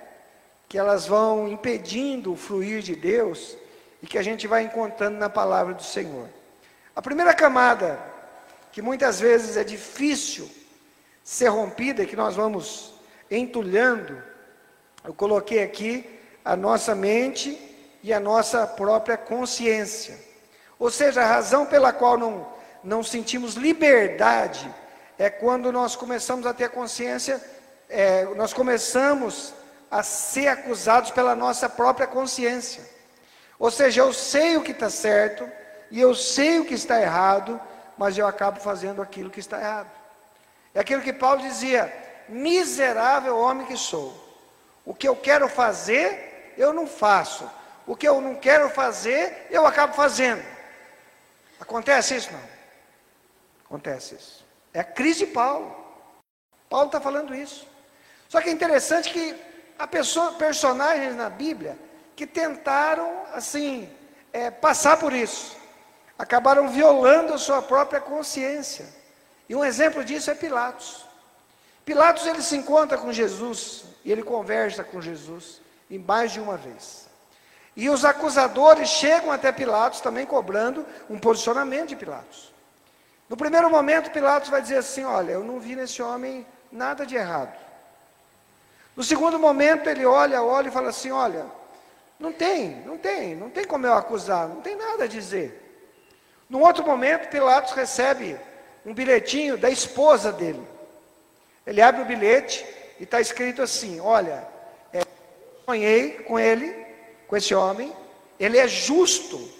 Que 0.69 0.79
elas 0.79 1.07
vão 1.07 1.49
impedindo 1.49 2.33
o 2.33 2.37
fluir 2.37 2.81
de 2.83 2.95
Deus 2.95 3.57
e 4.03 4.07
que 4.07 4.17
a 4.17 4.23
gente 4.23 4.47
vai 4.47 4.63
encontrando 4.63 5.19
na 5.19 5.29
palavra 5.29 5.75
do 5.75 5.83
Senhor. 5.83 6.29
A 6.95 7.03
primeira 7.03 7.35
camada, 7.35 7.99
que 8.73 8.81
muitas 8.81 9.21
vezes 9.21 9.57
é 9.57 9.65
difícil 9.65 10.60
ser 11.31 11.47
rompida, 11.47 12.05
que 12.05 12.17
nós 12.17 12.35
vamos 12.35 12.93
entulhando, 13.31 14.21
eu 15.05 15.15
coloquei 15.15 15.63
aqui 15.63 16.05
a 16.45 16.57
nossa 16.57 16.93
mente 16.93 17.57
e 18.03 18.13
a 18.13 18.19
nossa 18.19 18.67
própria 18.67 19.17
consciência. 19.17 20.19
Ou 20.77 20.91
seja, 20.91 21.23
a 21.23 21.27
razão 21.27 21.67
pela 21.67 21.93
qual 21.93 22.19
não, 22.19 22.49
não 22.83 23.01
sentimos 23.05 23.55
liberdade 23.55 24.69
é 25.17 25.31
quando 25.31 25.71
nós 25.71 25.95
começamos 25.95 26.47
a 26.47 26.53
ter 26.53 26.69
consciência, 26.71 27.41
é, 27.89 28.25
nós 28.35 28.53
começamos 28.53 29.55
a 29.89 30.03
ser 30.03 30.49
acusados 30.49 31.13
pela 31.13 31.37
nossa 31.37 31.69
própria 31.69 32.09
consciência. 32.09 32.83
Ou 33.57 33.71
seja, 33.71 34.01
eu 34.01 34.13
sei 34.13 34.57
o 34.57 34.65
que 34.65 34.73
está 34.73 34.91
certo 34.91 35.49
e 35.93 36.01
eu 36.01 36.13
sei 36.13 36.59
o 36.59 36.65
que 36.65 36.75
está 36.75 37.01
errado, 37.01 37.61
mas 37.97 38.19
eu 38.19 38.27
acabo 38.27 38.59
fazendo 38.59 39.01
aquilo 39.01 39.31
que 39.31 39.39
está 39.39 39.61
errado. 39.61 40.00
É 40.75 40.81
aquilo 40.81 41.03
que 41.03 41.13
Paulo 41.13 41.41
dizia: 41.41 41.93
miserável 42.29 43.39
homem 43.39 43.67
que 43.67 43.77
sou. 43.77 44.15
O 44.85 44.95
que 44.95 45.09
eu 45.09 45.17
quero 45.17 45.49
fazer, 45.49 46.55
eu 46.57 46.73
não 46.73 46.87
faço. 46.87 47.49
O 47.87 47.97
que 47.97 48.07
eu 48.07 48.21
não 48.21 48.37
quero 48.37 48.71
fazer, 48.71 49.47
eu 49.51 49.67
acabo 49.67 49.95
fazendo. 49.95 50.45
Acontece 51.61 52.17
isso? 52.17 52.33
Não. 52.33 52.41
Acontece 53.65 54.15
isso. 54.15 54.47
É 54.73 54.81
a 54.81 54.85
crise 54.85 55.21
de 55.21 55.27
Paulo. 55.27 55.77
Paulo 56.69 56.87
está 56.87 57.01
falando 57.01 57.35
isso. 57.35 57.67
Só 58.29 58.41
que 58.41 58.49
é 58.49 58.53
interessante 58.53 59.13
que 59.13 59.37
há 59.79 59.87
pessoa, 59.87 60.33
personagens 60.35 61.17
na 61.17 61.29
Bíblia 61.29 61.77
que 62.15 62.27
tentaram, 62.27 63.25
assim, 63.33 63.89
é, 64.33 64.51
passar 64.51 64.99
por 64.99 65.13
isso. 65.13 65.57
Acabaram 66.19 66.69
violando 66.69 67.35
a 67.35 67.39
sua 67.39 67.63
própria 67.63 68.01
consciência. 68.01 68.87
E 69.51 69.55
um 69.57 69.65
exemplo 69.65 70.05
disso 70.05 70.31
é 70.31 70.35
Pilatos. 70.37 71.05
Pilatos 71.85 72.25
ele 72.25 72.41
se 72.41 72.57
encontra 72.57 72.97
com 72.97 73.13
Jesus 73.13 73.83
e 74.05 74.13
ele 74.13 74.23
conversa 74.23 74.85
com 74.85 75.03
Jesus 75.03 75.61
em 75.91 75.99
mais 75.99 76.31
de 76.31 76.39
uma 76.39 76.57
vez. 76.57 77.09
E 77.75 77.91
os 77.91 78.05
acusadores 78.05 78.89
chegam 78.89 79.33
até 79.33 79.51
Pilatos 79.51 80.01
também 80.01 80.25
cobrando 80.25 80.87
um 81.09 81.19
posicionamento 81.19 81.89
de 81.89 81.97
Pilatos. 81.97 82.53
No 83.29 83.37
primeiro 83.37 83.69
momento, 83.69 84.13
Pilatos 84.13 84.49
vai 84.49 84.63
dizer 84.63 84.77
assim: 84.77 85.03
Olha, 85.03 85.33
eu 85.33 85.43
não 85.43 85.59
vi 85.59 85.75
nesse 85.75 86.01
homem 86.01 86.47
nada 86.71 87.05
de 87.05 87.17
errado. 87.17 87.59
No 88.95 89.03
segundo 89.03 89.37
momento, 89.37 89.91
ele 89.91 90.07
olha, 90.07 90.41
olha 90.45 90.69
e 90.69 90.73
fala 90.73 90.91
assim: 90.91 91.11
Olha, 91.11 91.45
não 92.21 92.33
tem, 92.33 92.77
não 92.87 92.97
tem, 92.97 93.35
não 93.35 93.51
tem 93.51 93.65
como 93.65 93.85
eu 93.85 93.95
acusar, 93.95 94.47
não 94.47 94.61
tem 94.61 94.77
nada 94.77 95.05
a 95.05 95.09
dizer. 95.09 95.89
No 96.49 96.61
outro 96.61 96.87
momento, 96.87 97.29
Pilatos 97.29 97.73
recebe 97.73 98.39
um 98.85 98.95
bilhetinho 98.95 99.57
da 99.57 99.71
esposa 99.71 100.33
dele. 100.33 100.67
Ele 101.67 101.81
abre 101.81 102.03
o 102.03 102.07
bilhete 102.07 102.67
e 102.99 103.05
está 103.05 103.21
escrito 103.21 103.63
assim: 103.63 104.01
Olha, 104.01 104.47
é, 104.93 105.03
sonhei 105.65 106.13
com 106.13 106.39
ele 106.39 106.75
com 107.27 107.37
esse 107.37 107.55
homem, 107.55 107.95
ele 108.39 108.59
é 108.59 108.67
justo. 108.67 109.51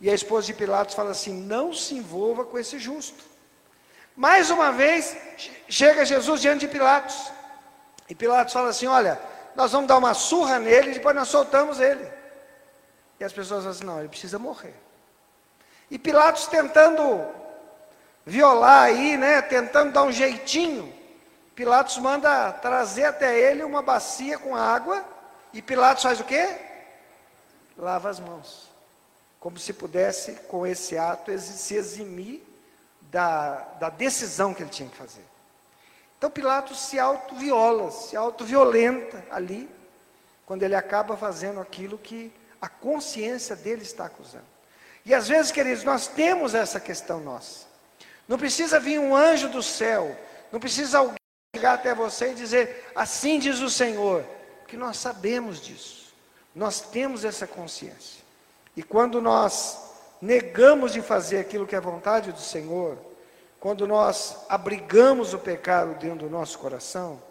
E 0.00 0.10
a 0.10 0.14
esposa 0.14 0.46
de 0.48 0.54
Pilatos 0.54 0.94
fala 0.94 1.12
assim: 1.12 1.32
não 1.32 1.72
se 1.72 1.94
envolva 1.94 2.44
com 2.44 2.58
esse 2.58 2.78
justo. 2.78 3.24
Mais 4.14 4.50
uma 4.50 4.70
vez, 4.70 5.16
chega 5.68 6.04
Jesus 6.04 6.40
diante 6.40 6.66
de 6.66 6.68
Pilatos. 6.68 7.32
E 8.08 8.14
Pilatos 8.14 8.52
fala 8.52 8.68
assim: 8.68 8.86
olha, 8.86 9.18
nós 9.56 9.72
vamos 9.72 9.88
dar 9.88 9.96
uma 9.96 10.12
surra 10.12 10.58
nele 10.58 10.90
e 10.90 10.94
depois 10.94 11.14
nós 11.16 11.28
soltamos 11.28 11.80
ele. 11.80 12.06
E 13.18 13.24
as 13.24 13.32
pessoas 13.32 13.60
falam 13.60 13.70
assim: 13.70 13.84
não, 13.84 13.98
ele 14.00 14.08
precisa 14.08 14.38
morrer. 14.38 14.74
E 15.90 15.98
Pilatos 15.98 16.46
tentando 16.46 17.24
violar 18.26 18.84
aí, 18.84 19.16
né, 19.16 19.42
tentando 19.42 19.92
dar 19.92 20.04
um 20.04 20.12
jeitinho, 20.12 20.92
Pilatos 21.54 21.98
manda 21.98 22.52
trazer 22.52 23.04
até 23.04 23.38
ele 23.38 23.62
uma 23.62 23.80
bacia 23.80 24.38
com 24.38 24.56
água, 24.56 25.04
e 25.52 25.62
Pilatos 25.62 26.02
faz 26.02 26.18
o 26.18 26.24
quê? 26.24 26.58
lava 27.76 28.08
as 28.08 28.20
mãos. 28.20 28.68
Como 29.40 29.58
se 29.58 29.72
pudesse, 29.72 30.32
com 30.48 30.66
esse 30.66 30.96
ato, 30.96 31.36
se 31.38 31.74
eximir 31.74 32.42
da, 33.02 33.56
da 33.78 33.90
decisão 33.90 34.54
que 34.54 34.62
ele 34.62 34.70
tinha 34.70 34.88
que 34.88 34.96
fazer. 34.96 35.24
Então 36.16 36.30
Pilatos 36.30 36.78
se 36.86 36.98
auto-viola, 36.98 37.90
se 37.90 38.16
auto-violenta 38.16 39.24
ali, 39.30 39.68
quando 40.46 40.62
ele 40.62 40.74
acaba 40.74 41.16
fazendo 41.16 41.60
aquilo 41.60 41.98
que 41.98 42.32
a 42.60 42.68
consciência 42.68 43.54
dele 43.54 43.82
está 43.82 44.06
acusando. 44.06 44.44
E 45.04 45.12
às 45.14 45.28
vezes, 45.28 45.52
queridos, 45.52 45.84
nós 45.84 46.06
temos 46.06 46.54
essa 46.54 46.80
questão 46.80 47.20
nossa. 47.20 47.66
Não 48.26 48.38
precisa 48.38 48.80
vir 48.80 48.98
um 48.98 49.14
anjo 49.14 49.48
do 49.48 49.62
céu, 49.62 50.16
não 50.50 50.58
precisa 50.58 50.98
alguém 50.98 51.16
chegar 51.54 51.74
até 51.74 51.94
você 51.94 52.32
e 52.32 52.34
dizer, 52.34 52.90
assim 52.94 53.38
diz 53.38 53.60
o 53.60 53.70
Senhor, 53.70 54.24
porque 54.60 54.76
nós 54.76 54.96
sabemos 54.96 55.60
disso, 55.60 56.12
nós 56.54 56.80
temos 56.80 57.24
essa 57.24 57.46
consciência. 57.46 58.22
E 58.76 58.82
quando 58.82 59.20
nós 59.20 59.78
negamos 60.20 60.92
de 60.92 61.02
fazer 61.02 61.38
aquilo 61.38 61.66
que 61.66 61.76
é 61.76 61.80
vontade 61.80 62.32
do 62.32 62.40
Senhor, 62.40 62.96
quando 63.60 63.86
nós 63.86 64.44
abrigamos 64.48 65.32
o 65.32 65.38
pecado 65.38 65.94
dentro 65.94 66.26
do 66.26 66.30
nosso 66.30 66.58
coração, 66.58 67.22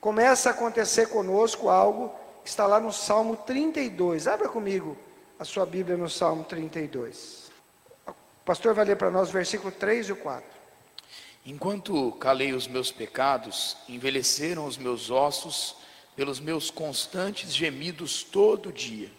começa 0.00 0.50
a 0.50 0.52
acontecer 0.52 1.08
conosco 1.08 1.68
algo 1.68 2.12
que 2.42 2.48
está 2.48 2.66
lá 2.66 2.78
no 2.78 2.92
Salmo 2.92 3.36
32. 3.36 4.28
Abra 4.28 4.48
comigo 4.48 4.96
a 5.38 5.44
sua 5.44 5.66
Bíblia 5.66 5.96
no 5.96 6.08
Salmo 6.08 6.44
32. 6.44 7.50
O 8.44 8.46
pastor 8.46 8.74
vai 8.74 8.84
ler 8.84 8.96
para 8.96 9.10
nós 9.10 9.30
o 9.30 9.32
versículo 9.32 9.72
3 9.72 10.10
e 10.10 10.12
o 10.12 10.16
4. 10.16 10.46
Enquanto 11.46 12.12
calei 12.20 12.52
os 12.52 12.68
meus 12.68 12.92
pecados, 12.92 13.74
envelheceram 13.88 14.66
os 14.66 14.76
meus 14.76 15.10
ossos 15.10 15.76
pelos 16.14 16.40
meus 16.40 16.70
constantes 16.70 17.54
gemidos 17.54 18.22
todo 18.22 18.70
dia, 18.70 19.10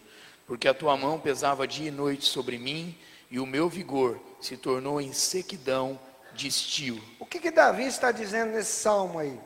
porque 0.46 0.68
a 0.68 0.76
tua 0.76 0.96
mão 0.96 1.20
pesava 1.20 1.68
dia 1.68 1.88
e 1.88 1.92
noite 1.92 2.26
sobre 2.26 2.60
mim, 2.60 2.96
e 3.32 3.40
o 3.40 3.48
meu 3.48 3.68
vigor 3.68 4.22
se 4.40 4.56
tornou 4.58 5.02
em 5.02 5.12
sequidão 5.12 6.00
de 6.36 6.48
estio. 6.48 7.02
O 7.20 7.26
que, 7.26 7.40
que 7.40 7.50
Davi 7.50 7.88
está 7.88 8.12
dizendo 8.12 8.52
nesse 8.52 8.80
salmo 8.80 9.18
aí? 9.18 9.40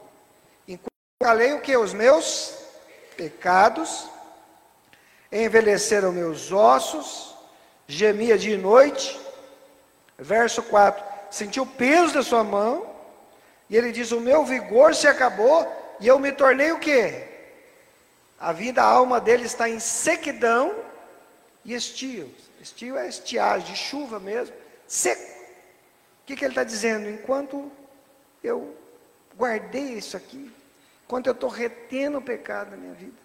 Enquanto 0.67 0.91
calei 1.23 1.53
o 1.53 1.61
que? 1.61 1.77
Os 1.77 1.93
meus 1.93 2.53
pecados, 3.15 4.09
envelheceram 5.31 6.11
meus 6.11 6.51
ossos, 6.51 7.33
gemia 7.87 8.37
dia 8.37 8.55
e 8.55 8.57
noite. 8.57 9.28
Verso 10.19 10.61
4: 10.63 11.03
Senti 11.31 11.59
o 11.59 11.65
peso 11.65 12.13
da 12.13 12.23
sua 12.23 12.43
mão, 12.43 12.85
e 13.69 13.77
ele 13.77 13.91
diz: 13.91 14.11
O 14.11 14.19
meu 14.19 14.45
vigor 14.45 14.93
se 14.93 15.07
acabou, 15.07 15.67
e 15.99 16.07
eu 16.07 16.19
me 16.19 16.31
tornei 16.31 16.71
o 16.71 16.79
que? 16.79 17.27
A 18.39 18.51
vida, 18.51 18.81
a 18.81 18.85
alma 18.85 19.19
dele 19.19 19.45
está 19.45 19.69
em 19.69 19.79
sequidão 19.79 20.75
e 21.63 21.73
estio. 21.73 22.33
Estio 22.61 22.97
é 22.97 23.07
estiagem, 23.07 23.67
de 23.71 23.77
chuva 23.77 24.19
mesmo, 24.19 24.55
seco. 24.87 25.21
O 25.21 26.25
que, 26.25 26.35
que 26.35 26.45
ele 26.45 26.51
está 26.51 26.63
dizendo? 26.63 27.09
Enquanto 27.09 27.71
eu 28.43 28.75
guardei 29.37 29.93
isso 29.93 30.17
aqui, 30.17 30.51
enquanto 31.05 31.27
eu 31.27 31.33
estou 31.33 31.49
retendo 31.49 32.17
o 32.17 32.21
pecado 32.21 32.71
na 32.71 32.77
minha 32.77 32.93
vida, 32.93 33.17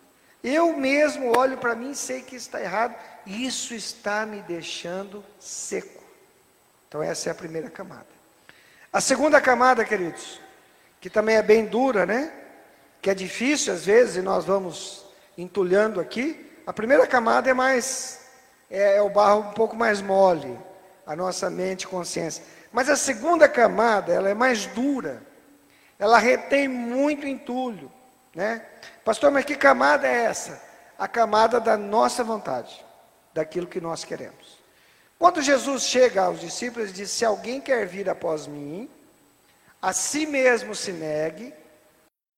eu 0.42 0.76
mesmo 0.76 1.36
olho 1.36 1.56
para 1.56 1.74
mim 1.74 1.92
e 1.92 1.96
sei 1.96 2.22
que 2.22 2.36
está 2.36 2.60
errado, 2.60 2.94
isso 3.26 3.74
está 3.74 4.26
me 4.26 4.42
deixando 4.42 5.24
seco. 5.38 6.03
Então, 6.94 7.02
essa 7.02 7.28
é 7.28 7.32
a 7.32 7.34
primeira 7.34 7.68
camada. 7.68 8.06
A 8.92 9.00
segunda 9.00 9.40
camada, 9.40 9.84
queridos, 9.84 10.40
que 11.00 11.10
também 11.10 11.34
é 11.34 11.42
bem 11.42 11.66
dura, 11.66 12.06
né? 12.06 12.32
Que 13.02 13.10
é 13.10 13.14
difícil 13.14 13.74
às 13.74 13.84
vezes, 13.84 14.14
e 14.14 14.22
nós 14.22 14.44
vamos 14.44 15.04
entulhando 15.36 16.00
aqui. 16.00 16.56
A 16.64 16.72
primeira 16.72 17.04
camada 17.04 17.50
é 17.50 17.52
mais, 17.52 18.20
é, 18.70 18.98
é 18.98 19.02
o 19.02 19.10
barro 19.10 19.40
um 19.40 19.50
pouco 19.54 19.74
mais 19.74 20.00
mole, 20.00 20.56
a 21.04 21.16
nossa 21.16 21.50
mente 21.50 21.82
e 21.82 21.88
consciência. 21.88 22.44
Mas 22.70 22.88
a 22.88 22.94
segunda 22.94 23.48
camada, 23.48 24.12
ela 24.12 24.30
é 24.30 24.34
mais 24.34 24.66
dura, 24.66 25.20
ela 25.98 26.16
retém 26.16 26.68
muito 26.68 27.26
entulho, 27.26 27.90
né? 28.32 28.64
Pastor, 29.04 29.32
mas 29.32 29.44
que 29.44 29.56
camada 29.56 30.06
é 30.06 30.26
essa? 30.26 30.62
A 30.96 31.08
camada 31.08 31.58
da 31.58 31.76
nossa 31.76 32.22
vontade, 32.22 32.86
daquilo 33.32 33.66
que 33.66 33.80
nós 33.80 34.04
queremos. 34.04 34.53
Quando 35.24 35.40
Jesus 35.40 35.84
chega 35.84 36.24
aos 36.24 36.38
discípulos 36.38 36.90
e 36.90 36.92
diz: 36.92 37.10
Se 37.10 37.24
alguém 37.24 37.58
quer 37.58 37.86
vir 37.86 38.10
após 38.10 38.46
mim, 38.46 38.90
a 39.80 39.90
si 39.90 40.26
mesmo 40.26 40.74
se 40.74 40.92
negue, 40.92 41.54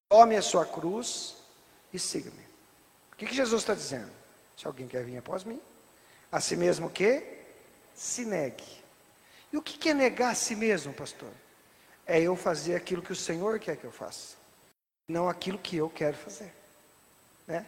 tome 0.09 0.37
a 0.37 0.41
sua 0.41 0.65
cruz 0.65 1.35
e 1.93 1.99
siga-me. 1.99 2.47
O 3.13 3.17
que, 3.17 3.27
que 3.27 3.35
Jesus 3.35 3.63
está 3.63 3.75
dizendo? 3.75 4.13
Se 4.57 4.69
alguém 4.69 4.87
quer 4.87 5.03
vir 5.03 5.19
após 5.19 5.43
mim, 5.43 5.61
a 6.31 6.41
si 6.41 6.55
mesmo 6.55 6.87
o 6.87 6.91
quê? 6.91 7.41
Se 7.93 8.25
negue. 8.25 8.63
E 9.53 9.57
o 9.57 9.63
que, 9.63 9.77
que 9.77 9.91
é 9.91 9.95
negar 9.95 10.31
a 10.31 10.37
si 10.37 10.55
mesmo, 10.55 10.93
pastor? 10.93 11.33
É 12.07 12.21
eu 12.21 12.37
fazer 12.37 12.77
aquilo 12.77 13.03
que 13.03 13.11
o 13.11 13.17
Senhor 13.17 13.59
quer 13.59 13.77
que 13.77 13.83
eu 13.83 13.91
faça 13.91 14.37
não 15.09 15.29
aquilo 15.29 15.59
que 15.59 15.77
eu 15.77 15.91
quero 15.91 16.17
fazer. 16.17 16.53
Né? 17.49 17.67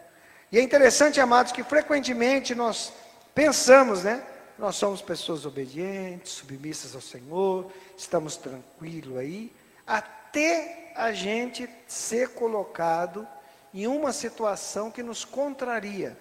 E 0.52 0.58
é 0.60 0.62
interessante, 0.62 1.20
amados, 1.20 1.50
que 1.50 1.64
frequentemente 1.64 2.54
nós 2.54 2.92
pensamos, 3.34 4.04
né? 4.04 4.24
Nós 4.58 4.74
somos 4.74 5.00
pessoas 5.00 5.46
obedientes, 5.46 6.32
submissas 6.32 6.94
ao 6.96 7.00
Senhor, 7.00 7.70
estamos 7.96 8.36
tranquilos 8.36 9.16
aí, 9.16 9.52
até 9.86 10.92
a 10.96 11.12
gente 11.12 11.68
ser 11.86 12.30
colocado 12.30 13.26
em 13.72 13.86
uma 13.86 14.12
situação 14.12 14.90
que 14.90 15.00
nos 15.00 15.24
contraria. 15.24 16.18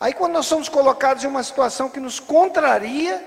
Aí, 0.00 0.14
quando 0.14 0.32
nós 0.32 0.46
somos 0.46 0.70
colocados 0.70 1.22
em 1.22 1.26
uma 1.26 1.42
situação 1.42 1.90
que 1.90 2.00
nos 2.00 2.18
contraria, 2.18 3.22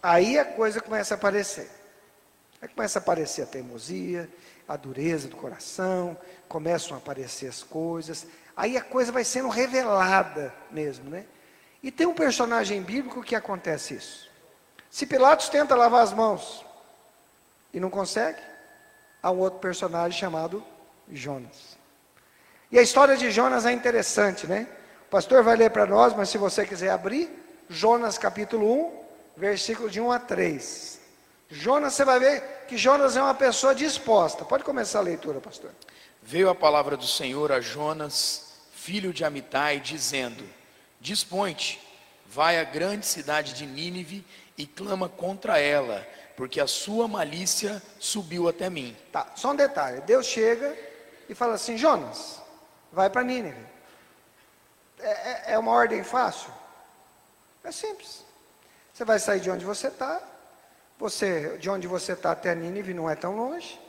aí 0.00 0.38
a 0.38 0.44
coisa 0.44 0.80
começa 0.80 1.14
a 1.14 1.16
aparecer. 1.16 1.68
Aí 2.62 2.68
começa 2.68 3.00
a 3.00 3.02
aparecer 3.02 3.42
a 3.42 3.46
teimosia, 3.46 4.30
a 4.68 4.76
dureza 4.76 5.26
do 5.26 5.36
coração, 5.36 6.16
começam 6.48 6.94
a 6.94 6.98
aparecer 6.98 7.48
as 7.48 7.62
coisas, 7.62 8.24
aí 8.56 8.76
a 8.76 8.80
coisa 8.80 9.10
vai 9.10 9.24
sendo 9.24 9.48
revelada 9.48 10.54
mesmo, 10.70 11.10
né? 11.10 11.26
E 11.82 11.90
tem 11.90 12.06
um 12.06 12.14
personagem 12.14 12.82
bíblico 12.82 13.22
que 13.22 13.34
acontece 13.34 13.94
isso. 13.94 14.30
Se 14.90 15.06
Pilatos 15.06 15.48
tenta 15.48 15.74
lavar 15.74 16.02
as 16.02 16.12
mãos 16.12 16.64
e 17.72 17.80
não 17.80 17.88
consegue, 17.88 18.40
há 19.22 19.30
um 19.30 19.38
outro 19.38 19.60
personagem 19.60 20.18
chamado 20.18 20.64
Jonas. 21.10 21.78
E 22.70 22.78
a 22.78 22.82
história 22.82 23.16
de 23.16 23.30
Jonas 23.30 23.66
é 23.66 23.72
interessante, 23.72 24.46
né? 24.46 24.68
O 25.06 25.10
pastor 25.10 25.42
vai 25.42 25.56
ler 25.56 25.70
para 25.70 25.86
nós, 25.86 26.14
mas 26.14 26.28
se 26.28 26.38
você 26.38 26.66
quiser 26.66 26.90
abrir, 26.90 27.30
Jonas 27.68 28.18
capítulo 28.18 28.72
1, 28.86 29.04
versículo 29.36 29.88
de 29.88 30.00
1 30.00 30.12
a 30.12 30.18
3. 30.18 31.00
Jonas, 31.50 31.94
você 31.94 32.04
vai 32.04 32.20
ver 32.20 32.42
que 32.68 32.76
Jonas 32.76 33.16
é 33.16 33.22
uma 33.22 33.34
pessoa 33.34 33.74
disposta. 33.74 34.44
Pode 34.44 34.62
começar 34.62 35.00
a 35.00 35.02
leitura, 35.02 35.40
pastor. 35.40 35.72
Veio 36.22 36.48
a 36.48 36.54
palavra 36.54 36.96
do 36.96 37.06
Senhor 37.06 37.50
a 37.50 37.60
Jonas, 37.60 38.52
filho 38.72 39.12
de 39.12 39.24
Amitai, 39.24 39.80
dizendo: 39.80 40.44
Dispõe-te, 41.00 41.80
vai 42.26 42.58
à 42.58 42.64
grande 42.64 43.06
cidade 43.06 43.54
de 43.54 43.66
Nínive 43.66 44.24
e 44.56 44.66
clama 44.66 45.08
contra 45.08 45.58
ela, 45.58 46.06
porque 46.36 46.60
a 46.60 46.66
sua 46.66 47.08
malícia 47.08 47.82
subiu 47.98 48.48
até 48.48 48.68
mim. 48.68 48.96
Tá, 49.10 49.26
só 49.34 49.50
um 49.52 49.56
detalhe: 49.56 50.02
Deus 50.02 50.26
chega 50.26 50.76
e 51.28 51.34
fala 51.34 51.54
assim: 51.54 51.78
Jonas, 51.78 52.40
vai 52.92 53.08
para 53.08 53.24
Nínive. 53.24 53.64
É, 54.98 55.10
é, 55.10 55.42
é 55.54 55.58
uma 55.58 55.72
ordem 55.72 56.04
fácil? 56.04 56.52
É 57.64 57.72
simples. 57.72 58.22
Você 58.92 59.04
vai 59.04 59.18
sair 59.18 59.40
de 59.40 59.50
onde 59.50 59.64
você 59.64 59.88
está, 59.88 60.20
você, 60.98 61.56
de 61.56 61.70
onde 61.70 61.86
você 61.86 62.12
está 62.12 62.32
até 62.32 62.54
Nínive 62.54 62.92
não 62.92 63.08
é 63.08 63.14
tão 63.16 63.34
longe. 63.34 63.80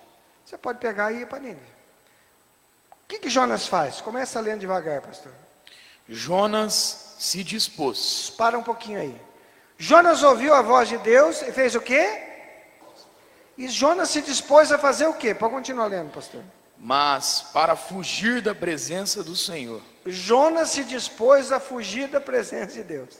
Você 0.45 0.58
pode 0.58 0.80
pegar 0.80 1.12
e 1.12 1.21
ir 1.21 1.28
para 1.28 1.39
Nínive. 1.39 1.71
O 2.91 3.08
que, 3.10 3.19
que 3.19 3.30
Jonas 3.30 3.67
faz? 3.67 4.00
Começa 4.00 4.39
lendo 4.39 4.62
devagar, 4.62 5.02
pastor. 5.02 5.34
Jonas 6.12 7.15
se 7.17 7.41
dispôs. 7.43 8.34
Para 8.38 8.60
um 8.60 8.63
pouquinho 8.63 9.00
aí. 9.00 9.21
Jonas 9.78 10.21
ouviu 10.24 10.54
a 10.54 10.62
voz 10.62 10.89
de 10.89 10.97
Deus 10.97 11.41
e 11.41 11.52
fez 11.54 11.74
o 11.74 11.82
quê? 11.82 12.21
E 13.58 13.67
Jonas 13.69 14.10
se 14.10 14.21
dispôs 14.21 14.71
a 14.71 14.78
fazer 14.78 15.08
o 15.08 15.13
quê? 15.13 15.34
Pode 15.34 15.54
continuar 15.54 15.88
lendo, 15.88 16.12
pastor. 16.12 16.43
Mas 16.78 17.45
para 17.54 17.76
fugir 17.76 18.41
da 18.41 18.54
presença 18.54 19.24
do 19.24 19.36
Senhor. 19.36 19.82
Jonas 20.06 20.71
se 20.71 20.84
dispôs 20.84 21.52
a 21.52 21.60
fugir 21.60 22.08
da 22.10 22.19
presença 22.19 22.74
de 22.74 22.84
Deus. 22.84 23.19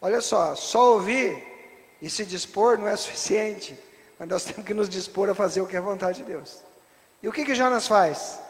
Olha 0.00 0.20
só, 0.20 0.54
só 0.54 0.94
ouvir 0.94 1.44
e 2.00 2.08
se 2.08 2.24
dispor 2.24 2.78
não 2.78 2.88
é 2.88 2.96
suficiente, 2.96 3.78
mas 4.18 4.28
nós 4.28 4.44
temos 4.44 4.64
que 4.64 4.72
nos 4.72 4.88
dispor 4.88 5.28
a 5.28 5.34
fazer 5.34 5.60
o 5.60 5.66
que 5.66 5.76
é 5.76 5.80
vontade 5.80 6.18
de 6.18 6.24
Deus. 6.24 6.62
E 7.22 7.28
o 7.28 7.32
que 7.32 7.44
que 7.44 7.54
Jonas 7.54 7.86
faz? 7.86 8.40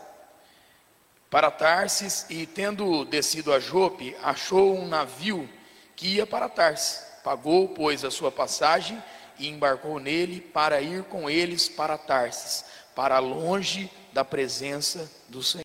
Para 1.31 1.51
Tarsis 1.51 2.25
e 2.31 2.47
tendo 2.47 3.05
descido 3.05 3.53
a 3.53 3.61
Jope, 3.61 4.17
achou 4.23 4.75
um 4.75 4.89
navio 4.89 5.47
que 5.95 6.15
ia 6.15 6.27
para 6.27 6.49
Tarsis. 6.49 7.07
Pagou, 7.23 7.69
pois, 7.69 8.03
a 8.03 8.11
sua 8.11 8.33
passagem 8.33 9.03
e 9.39 9.47
embarcou 9.49 9.99
nele 9.99 10.41
para 10.41 10.81
ir 10.81 11.05
com 11.05 11.29
eles 11.29 11.69
para 11.69 11.99
Tarsis, 11.99 12.65
para 12.95 13.19
longe 13.19 13.93
da 14.13 14.25
presença 14.25 15.11
do 15.29 15.43
Senhor. 15.43 15.65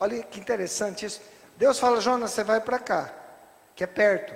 Olha 0.00 0.22
que 0.22 0.40
interessante 0.40 1.04
isso. 1.04 1.20
Deus 1.58 1.78
fala, 1.78 2.00
Jonas, 2.00 2.30
você 2.30 2.42
vai 2.42 2.60
para 2.60 2.78
cá, 2.78 3.12
que 3.76 3.84
é 3.84 3.86
perto, 3.86 4.34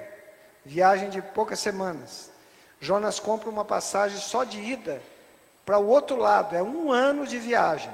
viagem 0.63 1.09
de 1.09 1.23
poucas 1.23 1.59
semanas. 1.59 2.31
Jonas 2.79 3.19
compra 3.19 3.49
uma 3.49 3.65
passagem 3.65 4.19
só 4.19 4.45
de 4.45 4.61
ida 4.61 5.01
para 5.65 5.79
o 5.79 5.89
outro 5.89 6.17
lado, 6.17 6.55
é 6.55 6.63
um 6.63 6.93
ano 6.93 7.27
de 7.27 7.39
viagem. 7.39 7.91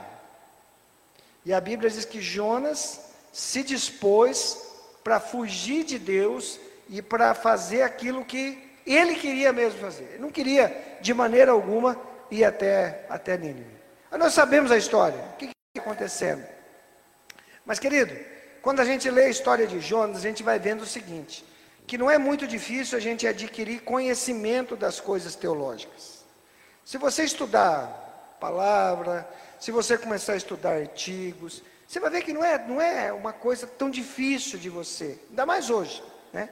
E 1.44 1.52
a 1.52 1.60
Bíblia 1.60 1.90
diz 1.90 2.04
que 2.04 2.20
Jonas 2.20 3.00
se 3.32 3.62
dispôs 3.62 4.58
para 5.02 5.18
fugir 5.18 5.84
de 5.84 5.98
Deus 5.98 6.58
e 6.88 7.02
para 7.02 7.34
fazer 7.34 7.82
aquilo 7.82 8.24
que 8.24 8.70
ele 8.86 9.16
queria 9.16 9.52
mesmo 9.52 9.80
fazer. 9.80 10.04
Ele 10.04 10.18
não 10.18 10.30
queria, 10.30 10.98
de 11.00 11.12
maneira 11.14 11.52
alguma, 11.52 12.00
ir 12.30 12.44
até, 12.44 13.06
até 13.08 13.36
Nínive. 13.36 13.82
Nós 14.10 14.34
sabemos 14.34 14.70
a 14.70 14.76
história, 14.76 15.18
o 15.32 15.36
que 15.36 15.46
está 15.46 15.80
acontecendo. 15.80 16.44
Mas, 17.64 17.78
querido, 17.78 18.14
quando 18.60 18.80
a 18.80 18.84
gente 18.84 19.10
lê 19.10 19.24
a 19.24 19.30
história 19.30 19.66
de 19.66 19.80
Jonas, 19.80 20.18
a 20.18 20.20
gente 20.20 20.42
vai 20.42 20.58
vendo 20.58 20.82
o 20.82 20.86
seguinte: 20.86 21.44
que 21.86 21.96
não 21.96 22.10
é 22.10 22.18
muito 22.18 22.46
difícil 22.46 22.98
a 22.98 23.00
gente 23.00 23.26
adquirir 23.26 23.82
conhecimento 23.82 24.76
das 24.76 25.00
coisas 25.00 25.34
teológicas. 25.34 26.24
Se 26.84 26.98
você 26.98 27.24
estudar 27.24 28.36
palavra, 28.40 29.28
se 29.62 29.70
você 29.70 29.96
começar 29.96 30.32
a 30.32 30.36
estudar 30.36 30.72
artigos, 30.72 31.62
você 31.86 32.00
vai 32.00 32.10
ver 32.10 32.22
que 32.22 32.32
não 32.32 32.44
é, 32.44 32.58
não 32.58 32.80
é 32.80 33.12
uma 33.12 33.32
coisa 33.32 33.64
tão 33.64 33.88
difícil 33.88 34.58
de 34.58 34.68
você, 34.68 35.20
ainda 35.30 35.46
mais 35.46 35.70
hoje, 35.70 36.02
né? 36.32 36.48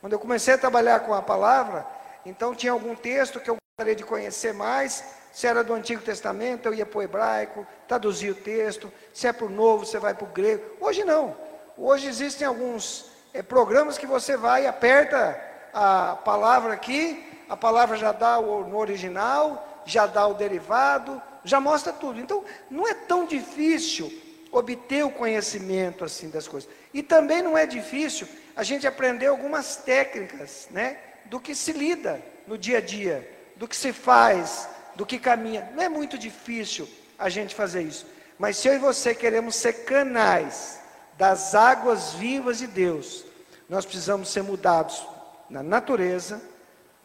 Quando 0.00 0.14
eu 0.14 0.18
comecei 0.18 0.54
a 0.54 0.56
trabalhar 0.56 1.00
com 1.00 1.12
a 1.12 1.20
palavra, 1.20 1.86
então 2.24 2.54
tinha 2.54 2.72
algum 2.72 2.94
texto 2.94 3.38
que 3.38 3.50
eu 3.50 3.58
gostaria 3.76 3.94
de 3.94 4.02
conhecer 4.02 4.54
mais. 4.54 5.04
Se 5.30 5.46
era 5.46 5.62
do 5.62 5.74
Antigo 5.74 6.00
Testamento, 6.00 6.64
eu 6.64 6.72
ia 6.72 6.86
para 6.86 6.98
o 7.00 7.02
hebraico, 7.02 7.66
traduzia 7.86 8.32
o 8.32 8.34
texto. 8.34 8.90
Se 9.12 9.26
é 9.26 9.32
para 9.34 9.44
o 9.44 9.50
Novo, 9.50 9.84
você 9.84 9.98
vai 9.98 10.14
para 10.14 10.24
o 10.24 10.32
grego. 10.32 10.64
Hoje 10.80 11.04
não. 11.04 11.36
Hoje 11.76 12.06
existem 12.06 12.46
alguns 12.46 13.10
é, 13.34 13.42
programas 13.42 13.98
que 13.98 14.06
você 14.06 14.38
vai, 14.38 14.66
aperta 14.66 15.38
a 15.74 16.16
palavra 16.16 16.72
aqui, 16.72 17.44
a 17.46 17.58
palavra 17.58 17.98
já 17.98 18.10
dá 18.10 18.38
o, 18.38 18.66
no 18.66 18.78
original, 18.78 19.82
já 19.84 20.06
dá 20.06 20.26
o 20.26 20.32
derivado, 20.32 21.20
já 21.44 21.60
mostra 21.60 21.92
tudo. 21.92 22.18
Então, 22.18 22.44
não 22.70 22.88
é 22.88 22.94
tão 22.94 23.26
difícil 23.26 24.12
obter 24.50 25.04
o 25.04 25.10
conhecimento 25.10 26.04
assim 26.04 26.30
das 26.30 26.48
coisas. 26.48 26.70
E 26.92 27.02
também 27.02 27.42
não 27.42 27.58
é 27.58 27.66
difícil 27.66 28.26
a 28.54 28.62
gente 28.62 28.86
aprender 28.86 29.26
algumas 29.26 29.76
técnicas, 29.76 30.68
né, 30.70 30.98
do 31.26 31.40
que 31.40 31.54
se 31.54 31.72
lida 31.72 32.22
no 32.46 32.56
dia 32.56 32.78
a 32.78 32.80
dia, 32.80 33.28
do 33.56 33.66
que 33.66 33.76
se 33.76 33.92
faz, 33.92 34.68
do 34.94 35.04
que 35.04 35.18
caminha. 35.18 35.70
Não 35.74 35.82
é 35.82 35.88
muito 35.88 36.16
difícil 36.16 36.88
a 37.18 37.28
gente 37.28 37.54
fazer 37.54 37.82
isso. 37.82 38.06
Mas 38.38 38.56
se 38.56 38.68
eu 38.68 38.74
e 38.74 38.78
você 38.78 39.14
queremos 39.14 39.56
ser 39.56 39.84
canais 39.84 40.80
das 41.16 41.54
águas 41.54 42.12
vivas 42.14 42.58
de 42.58 42.66
Deus, 42.66 43.24
nós 43.68 43.84
precisamos 43.84 44.28
ser 44.28 44.42
mudados 44.42 45.06
na 45.48 45.62
natureza, 45.62 46.40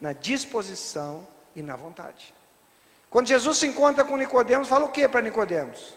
na 0.00 0.12
disposição 0.12 1.26
e 1.54 1.62
na 1.62 1.76
vontade. 1.76 2.34
Quando 3.10 3.26
Jesus 3.26 3.58
se 3.58 3.66
encontra 3.66 4.04
com 4.04 4.16
Nicodemos, 4.16 4.68
fala 4.68 4.84
o 4.84 4.90
que 4.90 5.06
para 5.08 5.20
Nicodemos? 5.20 5.94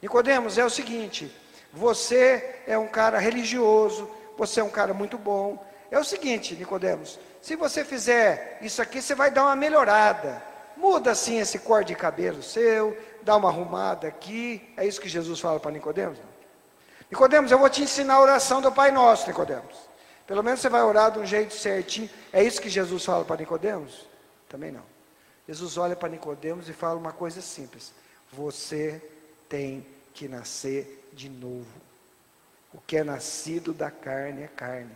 Nicodemos 0.00 0.56
é 0.56 0.64
o 0.64 0.70
seguinte: 0.70 1.34
você 1.72 2.60
é 2.66 2.78
um 2.78 2.86
cara 2.86 3.18
religioso, 3.18 4.08
você 4.38 4.60
é 4.60 4.64
um 4.64 4.70
cara 4.70 4.94
muito 4.94 5.18
bom. 5.18 5.66
É 5.90 5.98
o 5.98 6.04
seguinte, 6.04 6.54
Nicodemos, 6.54 7.18
se 7.42 7.56
você 7.56 7.84
fizer 7.84 8.58
isso 8.62 8.80
aqui, 8.80 9.02
você 9.02 9.14
vai 9.14 9.30
dar 9.30 9.44
uma 9.44 9.56
melhorada. 9.56 10.42
Muda 10.76 11.10
assim 11.10 11.38
esse 11.38 11.58
corte 11.58 11.88
de 11.88 11.96
cabelo 11.96 12.42
seu, 12.42 12.96
dá 13.22 13.36
uma 13.36 13.48
arrumada 13.48 14.06
aqui. 14.06 14.72
É 14.76 14.86
isso 14.86 15.00
que 15.00 15.08
Jesus 15.08 15.40
fala 15.40 15.58
para 15.58 15.72
Nicodemos? 15.72 16.18
Nicodemos, 17.10 17.50
eu 17.50 17.58
vou 17.58 17.68
te 17.68 17.82
ensinar 17.82 18.14
a 18.14 18.20
oração 18.20 18.62
do 18.62 18.72
Pai 18.72 18.90
Nosso, 18.90 19.26
Nicodemos. 19.26 19.76
Pelo 20.26 20.42
menos 20.42 20.60
você 20.60 20.68
vai 20.68 20.82
orar 20.82 21.10
de 21.10 21.18
um 21.18 21.26
jeito 21.26 21.52
certinho. 21.52 22.08
É 22.32 22.42
isso 22.42 22.60
que 22.60 22.70
Jesus 22.70 23.04
fala 23.04 23.24
para 23.24 23.36
Nicodemos? 23.36 24.06
Também 24.48 24.72
não. 24.72 24.91
Jesus 25.46 25.76
olha 25.76 25.96
para 25.96 26.08
Nicodemos 26.08 26.68
e 26.68 26.72
fala 26.72 26.98
uma 26.98 27.12
coisa 27.12 27.40
simples: 27.40 27.92
você 28.32 29.02
tem 29.48 29.86
que 30.14 30.28
nascer 30.28 31.08
de 31.12 31.28
novo. 31.28 31.66
O 32.72 32.80
que 32.80 32.96
é 32.96 33.04
nascido 33.04 33.72
da 33.72 33.90
carne 33.90 34.42
é 34.42 34.48
carne. 34.48 34.92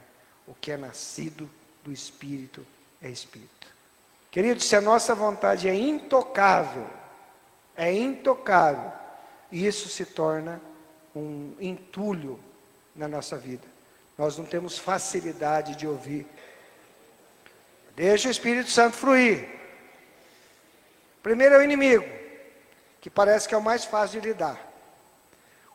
O 0.47 0.55
que 0.55 0.71
é 0.71 0.77
nascido 0.77 1.51
do 1.85 1.93
espírito 1.93 2.67
é 3.03 3.11
espírito. 3.11 3.67
Queridos, 4.31 4.65
se 4.65 4.77
a 4.77 4.81
nossa 4.81 5.15
vontade 5.15 5.69
é 5.69 5.75
intocável, 5.75 6.87
é 7.77 7.93
intocável, 7.93 8.93
isso 9.51 9.89
se 9.89 10.05
torna 10.05 10.61
um 11.15 11.55
entulho 11.61 12.39
na 12.95 13.09
nossa 13.09 13.37
vida. 13.37 13.67
Nós 14.17 14.37
não 14.37 14.45
temos 14.45 14.79
facilidade 14.79 15.77
de 15.77 15.87
ouvir. 15.87 16.27
Deixa 17.95 18.29
o 18.29 18.31
Espírito 18.31 18.71
Santo 18.71 18.97
fluir. 18.97 19.56
Primeiro 21.27 21.57
é 21.57 21.59
o 21.59 21.63
inimigo, 21.63 22.05
que 23.01 23.11
parece 23.11 23.49
que 23.49 23.55
é 23.57 23.59
o 23.59 23.61
mais 23.61 23.85
fácil 23.85 24.21
de 24.21 24.29
lidar. 24.29 24.57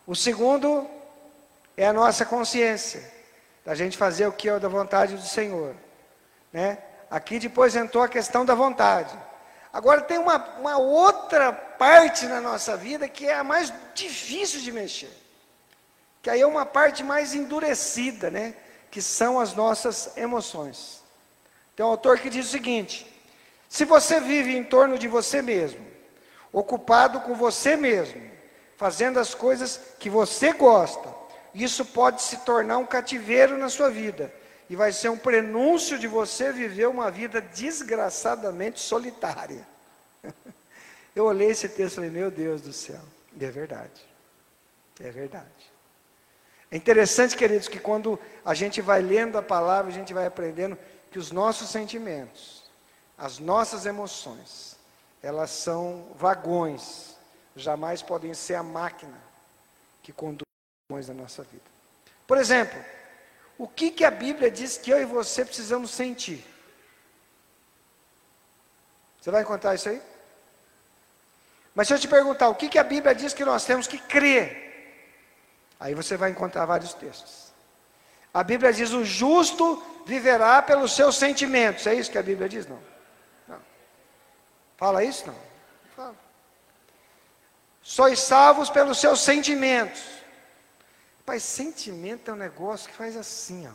O 0.08 0.16
segundo 0.16 0.90
é 1.76 1.86
a 1.86 1.92
nossa 1.92 2.26
consciência, 2.26 3.04
da 3.66 3.76
gente 3.76 3.98
fazer 3.98 4.26
o 4.28 4.32
que 4.32 4.48
é 4.48 4.58
da 4.58 4.70
vontade 4.70 5.14
do 5.14 5.22
Senhor. 5.22 5.76
Né? 6.54 6.78
Aqui 7.10 7.38
depois 7.38 7.76
entrou 7.76 8.02
a 8.02 8.08
questão 8.08 8.46
da 8.46 8.56
vontade. 8.56 9.14
Agora 9.74 10.00
tem 10.00 10.18
uma, 10.18 10.38
uma 10.58 10.78
outra 10.78 11.52
parte 11.52 12.28
na 12.28 12.40
nossa 12.40 12.78
vida 12.78 13.10
que 13.10 13.28
é 13.28 13.34
a 13.34 13.44
mais 13.44 13.74
difícil 13.94 14.62
de 14.62 14.72
mexer. 14.72 15.12
Que 16.22 16.30
aí 16.30 16.40
é 16.40 16.48
uma 16.48 16.66
parte 16.66 17.04
mais 17.04 17.34
endurecida, 17.34 18.32
né? 18.32 18.56
Que 18.90 19.02
são 19.02 19.38
as 19.38 19.54
nossas 19.54 20.16
emoções. 20.16 21.04
Tem 21.76 21.86
um 21.86 21.90
autor 21.90 22.20
que 22.20 22.30
diz 22.30 22.46
o 22.46 22.52
seguinte: 22.52 23.06
se 23.72 23.86
você 23.86 24.20
vive 24.20 24.54
em 24.54 24.66
torno 24.66 25.00
de 25.00 25.08
você 25.08 25.42
mesmo, 25.42 25.80
ocupado 26.52 27.22
com 27.22 27.34
você 27.34 27.78
mesmo, 27.78 28.22
fazendo 28.76 29.18
as 29.18 29.34
coisas 29.34 29.80
que 29.98 30.10
você 30.10 30.52
gosta, 30.52 31.08
isso 31.56 31.86
pode 31.86 32.22
se 32.22 32.36
tornar 32.40 32.80
um 32.80 32.86
cativeiro 32.86 33.58
na 33.58 33.70
sua 33.70 33.90
vida. 33.90 34.30
E 34.70 34.76
vai 34.76 34.92
ser 34.92 35.08
um 35.08 35.18
prenúncio 35.18 35.98
de 35.98 36.06
você 36.06 36.52
viver 36.52 36.90
uma 36.90 37.10
vida 37.10 37.40
desgraçadamente 37.40 38.78
solitária. 38.78 39.66
Eu 41.16 41.24
olhei 41.24 41.52
esse 41.52 41.70
texto 41.70 41.94
e 41.94 41.96
falei, 41.96 42.10
meu 42.10 42.30
Deus 42.30 42.62
do 42.62 42.74
céu. 42.74 43.00
E 43.40 43.46
é 43.46 43.52
verdade. 43.52 44.06
É 45.00 45.10
verdade. 45.12 45.72
É 46.70 46.76
interessante, 46.76 47.38
queridos, 47.38 47.70
que 47.70 47.80
quando 47.80 48.20
a 48.44 48.54
gente 48.54 48.82
vai 48.82 49.02
lendo 49.02 49.38
a 49.38 49.42
palavra, 49.42 49.90
a 49.90 49.96
gente 49.96 50.14
vai 50.14 50.26
aprendendo 50.26 50.78
que 51.10 51.18
os 51.18 51.32
nossos 51.32 51.70
sentimentos, 51.70 52.61
as 53.22 53.38
nossas 53.38 53.86
emoções, 53.86 54.76
elas 55.22 55.52
são 55.52 56.08
vagões, 56.16 57.16
jamais 57.56 58.02
podem 58.02 58.34
ser 58.34 58.56
a 58.56 58.64
máquina 58.64 59.16
que 60.02 60.12
conduz 60.12 60.42
da 61.06 61.14
nossa 61.14 61.44
vida. 61.44 61.64
Por 62.26 62.40
exemplo, 62.40 62.84
o 63.60 63.68
que, 63.68 63.92
que 63.92 64.04
a 64.04 64.10
Bíblia 64.10 64.50
diz 64.50 64.76
que 64.76 64.90
eu 64.90 65.00
e 65.00 65.06
você 65.06 65.46
precisamos 65.46 65.92
sentir? 65.92 66.44
Você 69.22 69.30
vai 69.30 69.44
encontrar 69.44 69.76
isso 69.76 69.88
aí? 69.88 70.02
Mas 71.76 71.88
se 71.88 71.94
eu 71.94 72.00
te 72.00 72.08
perguntar, 72.08 72.50
o 72.50 72.56
que, 72.56 72.70
que 72.70 72.80
a 72.80 72.84
Bíblia 72.84 73.14
diz 73.14 73.36
que 73.36 73.46
nós 73.46 73.64
temos 73.64 73.86
que 73.86 74.00
crer? 74.00 74.98
Aí 75.80 75.94
você 75.94 76.18
vai 76.18 76.32
encontrar 76.32 76.66
vários 76.66 76.96
textos. 76.96 77.54
A 78.34 78.44
Bíblia 78.44 78.74
diz: 78.74 78.92
o 78.94 79.06
justo 79.06 79.82
viverá 80.08 80.60
pelos 80.64 80.96
seus 80.96 81.18
sentimentos. 81.18 81.86
É 81.86 81.94
isso 81.94 82.10
que 82.10 82.18
a 82.18 82.24
Bíblia 82.24 82.50
diz? 82.50 82.66
Não. 82.66 82.91
Fala 84.82 85.04
isso? 85.04 85.28
Não. 85.28 85.36
Fala. 85.96 86.16
Sois 87.84 88.20
salvos 88.20 88.68
pelos 88.68 89.00
seus 89.00 89.22
sentimentos. 89.22 90.02
Pai, 91.24 91.40
sentimento 91.40 92.32
é 92.32 92.34
um 92.34 92.38
negócio 92.38 92.90
que 92.90 92.96
faz 92.96 93.16
assim, 93.16 93.68
ó. 93.68 93.74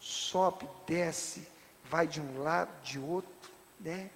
Sobe, 0.00 0.66
desce, 0.86 1.46
vai 1.84 2.06
de 2.06 2.22
um 2.22 2.42
lado, 2.42 2.70
de 2.82 2.98
outro, 2.98 3.50
né? 3.78 4.08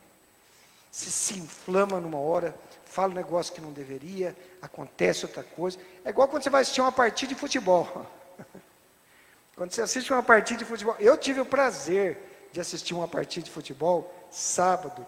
Se 0.90 1.12
se 1.12 1.38
inflama 1.38 2.00
numa 2.00 2.20
hora, 2.20 2.56
fala 2.86 3.12
um 3.12 3.16
negócio 3.16 3.52
que 3.52 3.60
não 3.60 3.70
deveria, 3.70 4.34
acontece 4.62 5.26
outra 5.26 5.42
coisa. 5.42 5.78
É 6.06 6.08
igual 6.08 6.26
quando 6.26 6.42
você 6.42 6.48
vai 6.48 6.62
assistir 6.62 6.80
uma 6.80 6.90
partida 6.90 7.34
de 7.34 7.38
futebol. 7.38 8.06
Quando 9.54 9.72
você 9.72 9.82
assiste 9.82 10.10
uma 10.10 10.22
partida 10.22 10.60
de 10.60 10.64
futebol, 10.64 10.96
eu 10.98 11.18
tive 11.18 11.40
o 11.40 11.46
prazer 11.46 12.48
de 12.50 12.60
assistir 12.60 12.94
uma 12.94 13.08
partida 13.08 13.44
de 13.44 13.50
futebol 13.50 14.10
sábado 14.30 15.06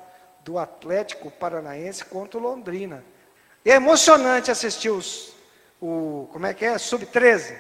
do 0.49 0.59
Atlético 0.59 1.31
Paranaense 1.31 2.07
contra 2.07 2.41
o 2.41 2.43
Londrina. 2.43 3.05
É 3.63 3.73
emocionante 3.73 4.51
assistir 4.51 4.89
os, 4.89 5.35
o, 5.79 6.27
como 6.33 6.47
é 6.47 6.55
que 6.55 6.65
é? 6.65 6.79
Sub-13. 6.79 7.55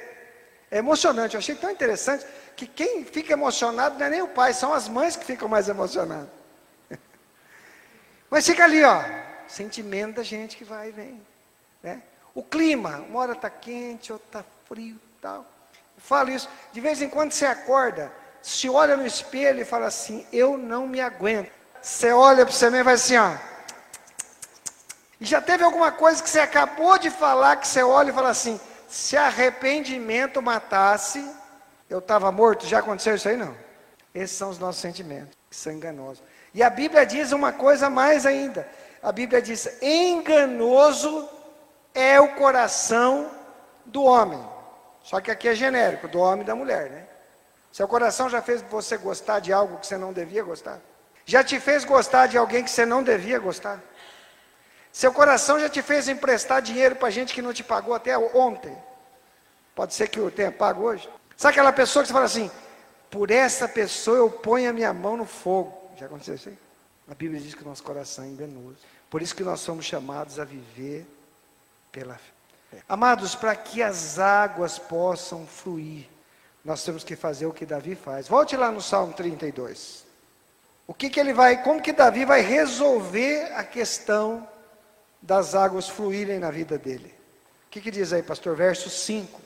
É 0.71 0.79
emocionante, 0.79 1.35
eu 1.35 1.39
achei 1.39 1.55
tão 1.55 1.71
interessante 1.71 2.25
que 2.57 2.67
quem 2.67 3.05
fica 3.05 3.35
emocionado 3.35 3.99
não 3.99 4.07
é 4.07 4.09
nem 4.09 4.23
o 4.23 4.29
pai, 4.29 4.55
são 4.55 4.73
as 4.73 4.89
mães 4.89 5.17
que 5.17 5.27
ficam 5.27 5.47
mais 5.47 5.69
emocionadas. 5.69 6.31
Mas 8.31 8.47
fica 8.47 8.65
ali, 8.65 8.83
ó, 8.83 9.05
sentimento 9.47 10.17
da 10.17 10.23
gente 10.23 10.57
que 10.57 10.65
vai 10.65 10.89
e 10.89 10.93
vem. 10.93 11.23
Né? 11.83 12.03
O 12.35 12.43
clima, 12.43 13.05
uma 13.07 13.21
hora 13.21 13.33
está 13.33 13.51
quente, 13.51 14.15
outra 14.15 14.41
está 14.41 14.45
frio 14.67 14.99
tal. 15.21 15.41
Eu 15.95 16.03
falo 16.03 16.31
isso, 16.31 16.49
de 16.73 16.81
vez 16.81 17.03
em 17.03 17.11
quando 17.11 17.33
você 17.33 17.45
acorda, 17.45 18.11
se 18.41 18.67
olha 18.67 18.97
no 18.97 19.07
espelho 19.07 19.61
e 19.61 19.65
fala 19.67 19.89
assim, 19.89 20.27
eu 20.33 20.57
não 20.57 20.87
me 20.87 21.03
aguento. 21.03 21.58
Você 21.81 22.13
olha 22.13 22.45
para 22.45 22.55
você 22.55 22.67
mesmo 22.67 22.81
e 22.81 22.83
vai 22.85 22.95
assim, 22.95 23.17
ó. 23.17 23.33
E 25.21 25.25
já 25.25 25.41
teve 25.41 25.65
alguma 25.65 25.91
coisa 25.91 26.23
que 26.23 26.29
você 26.29 26.41
acabou 26.41 26.99
de 26.99 27.11
falar, 27.11 27.57
que 27.57 27.67
você 27.67 27.83
olha 27.83 28.11
e 28.11 28.15
fala 28.15 28.31
assim: 28.31 28.61
se 28.89 29.17
arrependimento 29.17 30.41
matasse, 30.41 31.25
eu 31.89 31.99
estava 31.99 32.31
morto? 32.31 32.67
Já 32.67 32.79
aconteceu 32.79 33.15
isso 33.15 33.29
aí? 33.29 33.37
Não. 33.37 33.55
Esses 34.15 34.37
são 34.37 34.51
os 34.51 34.59
nossos 34.59 34.81
sentimentos. 34.81 35.37
Que 35.51 35.57
são 35.57 35.73
enganosos. 35.73 36.23
E 36.55 36.63
a 36.63 36.71
Bíblia 36.71 37.05
diz 37.05 37.33
uma 37.33 37.53
coisa 37.53 37.89
mais 37.91 38.27
ainda. 38.27 38.69
A 39.03 39.13
Bíblia 39.13 39.43
diz: 39.43 39.69
enganoso 39.83 41.29
é 41.95 42.21
o 42.21 42.35
coração 42.35 43.31
do 43.85 44.05
homem. 44.05 44.45
Só 45.03 45.21
que 45.21 45.31
aqui 45.31 45.49
é 45.49 45.55
genérico, 45.55 46.07
do 46.07 46.19
homem 46.19 46.43
e 46.43 46.45
da 46.45 46.55
mulher, 46.55 46.91
né? 46.91 47.07
Seu 47.73 47.89
coração 47.89 48.29
já 48.29 48.43
fez 48.43 48.63
você 48.63 48.97
gostar 48.97 49.41
de 49.41 49.53
algo 49.53 49.79
que 49.79 49.87
você 49.87 49.97
não 49.97 50.13
devia 50.13 50.43
gostar? 50.43 50.81
Já 51.29 51.45
te 51.45 51.61
fez 51.61 51.85
gostar 51.85 52.27
de 52.27 52.39
alguém 52.39 52.65
que 52.65 52.71
você 52.71 52.87
não 52.87 53.03
devia 53.03 53.39
gostar? 53.39 53.79
Seu 54.91 55.13
coração 55.13 55.61
já 55.61 55.69
te 55.69 55.83
fez 55.83 56.09
emprestar 56.09 56.63
dinheiro 56.63 56.97
para 56.97 57.11
gente 57.11 57.35
que 57.35 57.43
não 57.43 57.53
te 57.53 57.63
pagou 57.63 57.95
até 57.95 58.17
ontem? 58.17 58.75
Pode 59.75 59.93
ser 59.93 60.09
que 60.09 60.19
eu 60.19 60.31
tenha 60.31 60.51
pago 60.51 60.85
hoje. 60.85 61.07
Sabe 61.37 61.53
aquela 61.53 61.71
pessoa 61.71 62.03
que 62.03 62.07
você 62.07 62.15
fala 62.15 62.25
assim: 62.25 62.51
por 63.11 63.31
essa 63.31 63.69
pessoa 63.69 64.17
eu 64.17 64.31
ponho 64.31 64.71
a 64.71 64.73
minha 64.73 64.91
mão 64.95 65.19
no 65.19 65.27
fogo. 65.27 65.91
Já 65.99 66.07
aconteceu 66.07 66.35
isso 66.35 66.49
aí? 66.49 66.59
A 67.11 67.15
Bíblia 67.15 67.39
diz 67.39 67.55
que 67.55 67.61
o 67.63 67.69
nosso 67.69 67.83
coração 67.83 68.25
é 68.25 68.29
enganoso. 68.29 68.79
Por 69.11 69.21
isso 69.21 69.37
que 69.37 69.45
nós 69.45 69.61
somos 69.61 69.85
chamados 69.85 70.39
a 70.39 70.47
viver 70.47 71.07
pela 71.93 72.15
fé. 72.15 72.79
Amados, 72.89 73.35
para 73.35 73.55
que 73.55 73.83
as 73.83 74.19
águas 74.19 74.79
possam 74.79 75.47
fluir, 75.47 76.07
nós 76.65 76.83
temos 76.83 77.05
que 77.05 77.15
fazer 77.15 77.45
o 77.45 77.53
que 77.53 77.67
Davi 77.67 77.95
faz. 77.95 78.29
Volte 78.29 78.57
lá 78.57 78.73
no 78.73 78.81
Salmo 78.81 79.13
32. 79.13 80.08
O 80.89 80.95
que, 80.95 81.11
que 81.11 81.21
ele 81.21 81.35
vai, 81.35 81.63
como 81.63 81.83
que 81.83 81.93
Davi 81.93 82.25
vai 82.25 82.41
resolver 82.41 83.53
a 83.53 83.63
questão 83.63 84.49
das 85.21 85.55
águas 85.55 85.87
fluírem 85.87 86.39
na 86.39 86.51
vida 86.51 86.79
dele? 86.79 87.15
O 87.67 87.71
que, 87.71 87.83
que 87.83 87.91
diz 87.91 88.11
aí, 88.11 88.23
pastor? 88.23 88.57
Verso 88.57 88.89
5. 88.89 89.39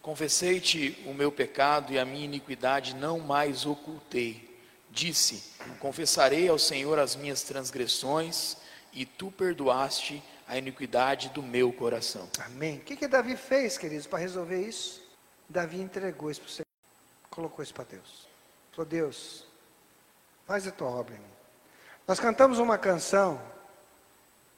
Confessei-te 0.00 1.02
o 1.04 1.12
meu 1.12 1.32
pecado 1.32 1.92
e 1.92 1.98
a 1.98 2.04
minha 2.04 2.24
iniquidade 2.24 2.94
não 2.94 3.18
mais 3.18 3.66
ocultei. 3.66 4.56
Disse: 4.88 5.42
Confessarei 5.80 6.48
ao 6.48 6.60
Senhor 6.60 7.00
as 7.00 7.16
minhas 7.16 7.42
transgressões 7.42 8.56
e 8.92 9.04
tu 9.04 9.32
perdoaste 9.32 10.22
a 10.46 10.56
iniquidade 10.56 11.30
do 11.30 11.42
meu 11.42 11.72
coração. 11.72 12.28
Amém. 12.38 12.76
O 12.76 12.80
que, 12.82 12.94
que 12.96 13.08
Davi 13.08 13.36
fez, 13.36 13.76
queridos, 13.76 14.06
para 14.06 14.20
resolver 14.20 14.64
isso? 14.64 15.02
Davi 15.48 15.80
entregou 15.80 16.30
isso 16.30 16.40
para 16.40 16.48
o 16.48 16.52
Senhor, 16.52 16.66
colocou 17.28 17.64
isso 17.64 17.74
para 17.74 17.84
Deus. 17.84 18.28
Falou: 18.70 18.88
Deus, 18.88 19.49
faz 20.50 20.66
a 20.66 20.72
tua 20.72 20.88
obra 20.88 21.14
mim. 21.14 21.32
Nós 22.08 22.18
cantamos 22.18 22.58
uma 22.58 22.76
canção, 22.76 23.40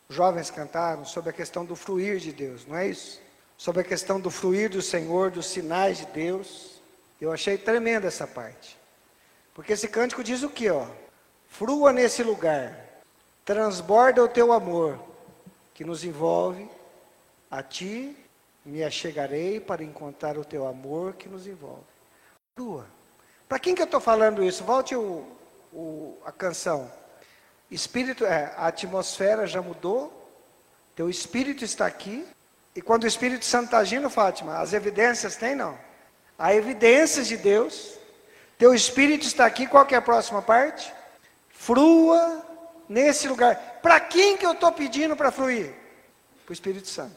jovens 0.09 0.51
cantaram, 0.51 1.05
sobre 1.05 1.29
a 1.29 1.33
questão 1.35 1.67
do 1.67 1.77
fluir 1.77 2.17
de 2.17 2.33
Deus, 2.33 2.65
não 2.65 2.79
é 2.79 2.87
isso? 2.87 3.21
Sobre 3.59 3.83
a 3.83 3.85
questão 3.85 4.19
do 4.19 4.31
fluir 4.31 4.71
do 4.71 4.81
Senhor, 4.81 5.31
dos 5.31 5.45
sinais 5.45 5.99
de 5.99 6.07
Deus. 6.07 6.81
Eu 7.21 7.31
achei 7.31 7.59
tremenda 7.59 8.07
essa 8.07 8.27
parte. 8.27 8.79
Porque 9.53 9.75
esse 9.75 9.87
cântico 9.87 10.25
diz 10.25 10.43
o 10.43 10.49
que, 10.49 10.71
ó? 10.71 10.87
Frua 11.47 11.93
nesse 11.93 12.23
lugar, 12.23 12.75
transborda 13.45 14.25
o 14.25 14.29
teu 14.29 14.51
amor, 14.51 14.99
que 15.75 15.85
nos 15.85 16.05
envolve, 16.05 16.71
a 17.51 17.63
ti 17.63 18.17
me 18.65 18.83
achegarei 18.83 19.61
para 19.61 19.85
encontrar 19.85 20.39
o 20.39 20.45
teu 20.45 20.67
amor 20.67 21.13
que 21.13 21.29
nos 21.29 21.47
envolve. 21.47 21.85
Frua. 22.57 22.87
Para 23.47 23.59
quem 23.59 23.75
que 23.75 23.83
eu 23.83 23.85
estou 23.85 24.01
falando 24.01 24.43
isso? 24.43 24.65
Volte 24.65 24.97
o, 24.97 25.27
o, 25.73 26.19
a 26.25 26.33
canção. 26.33 26.91
Espírito, 27.71 28.25
é, 28.25 28.53
a 28.57 28.67
atmosfera 28.67 29.47
já 29.47 29.63
mudou, 29.63 30.31
teu 30.95 31.09
espírito 31.09 31.65
está 31.65 31.87
aqui, 31.87 32.27
e 32.75 32.81
quando 32.81 33.05
o 33.05 33.07
Espírito 33.07 33.45
Santo 33.45 33.67
está 33.67 33.79
agindo, 33.79 34.09
Fátima, 34.09 34.59
as 34.59 34.73
evidências 34.73 35.37
tem 35.37 35.55
não? 35.55 35.79
Há 36.39 36.55
evidências 36.55 37.29
de 37.29 37.37
Deus, 37.37 37.99
teu 38.59 38.75
espírito 38.75 39.27
está 39.27 39.45
aqui, 39.45 39.67
qual 39.67 39.87
é 39.91 39.95
a 39.95 40.03
próxima 40.03 40.41
parte? 40.41 40.93
Frua 41.51 42.45
nesse 42.89 43.29
lugar. 43.29 43.81
Para 43.83 44.01
quem 44.01 44.37
que 44.37 44.47
eu 44.47 44.53
estou 44.53 44.73
pedindo 44.73 45.17
para 45.17 45.31
fluir? 45.31 45.75
Para 46.45 46.51
o 46.51 46.53
Espírito 46.53 46.89
Santo. 46.89 47.17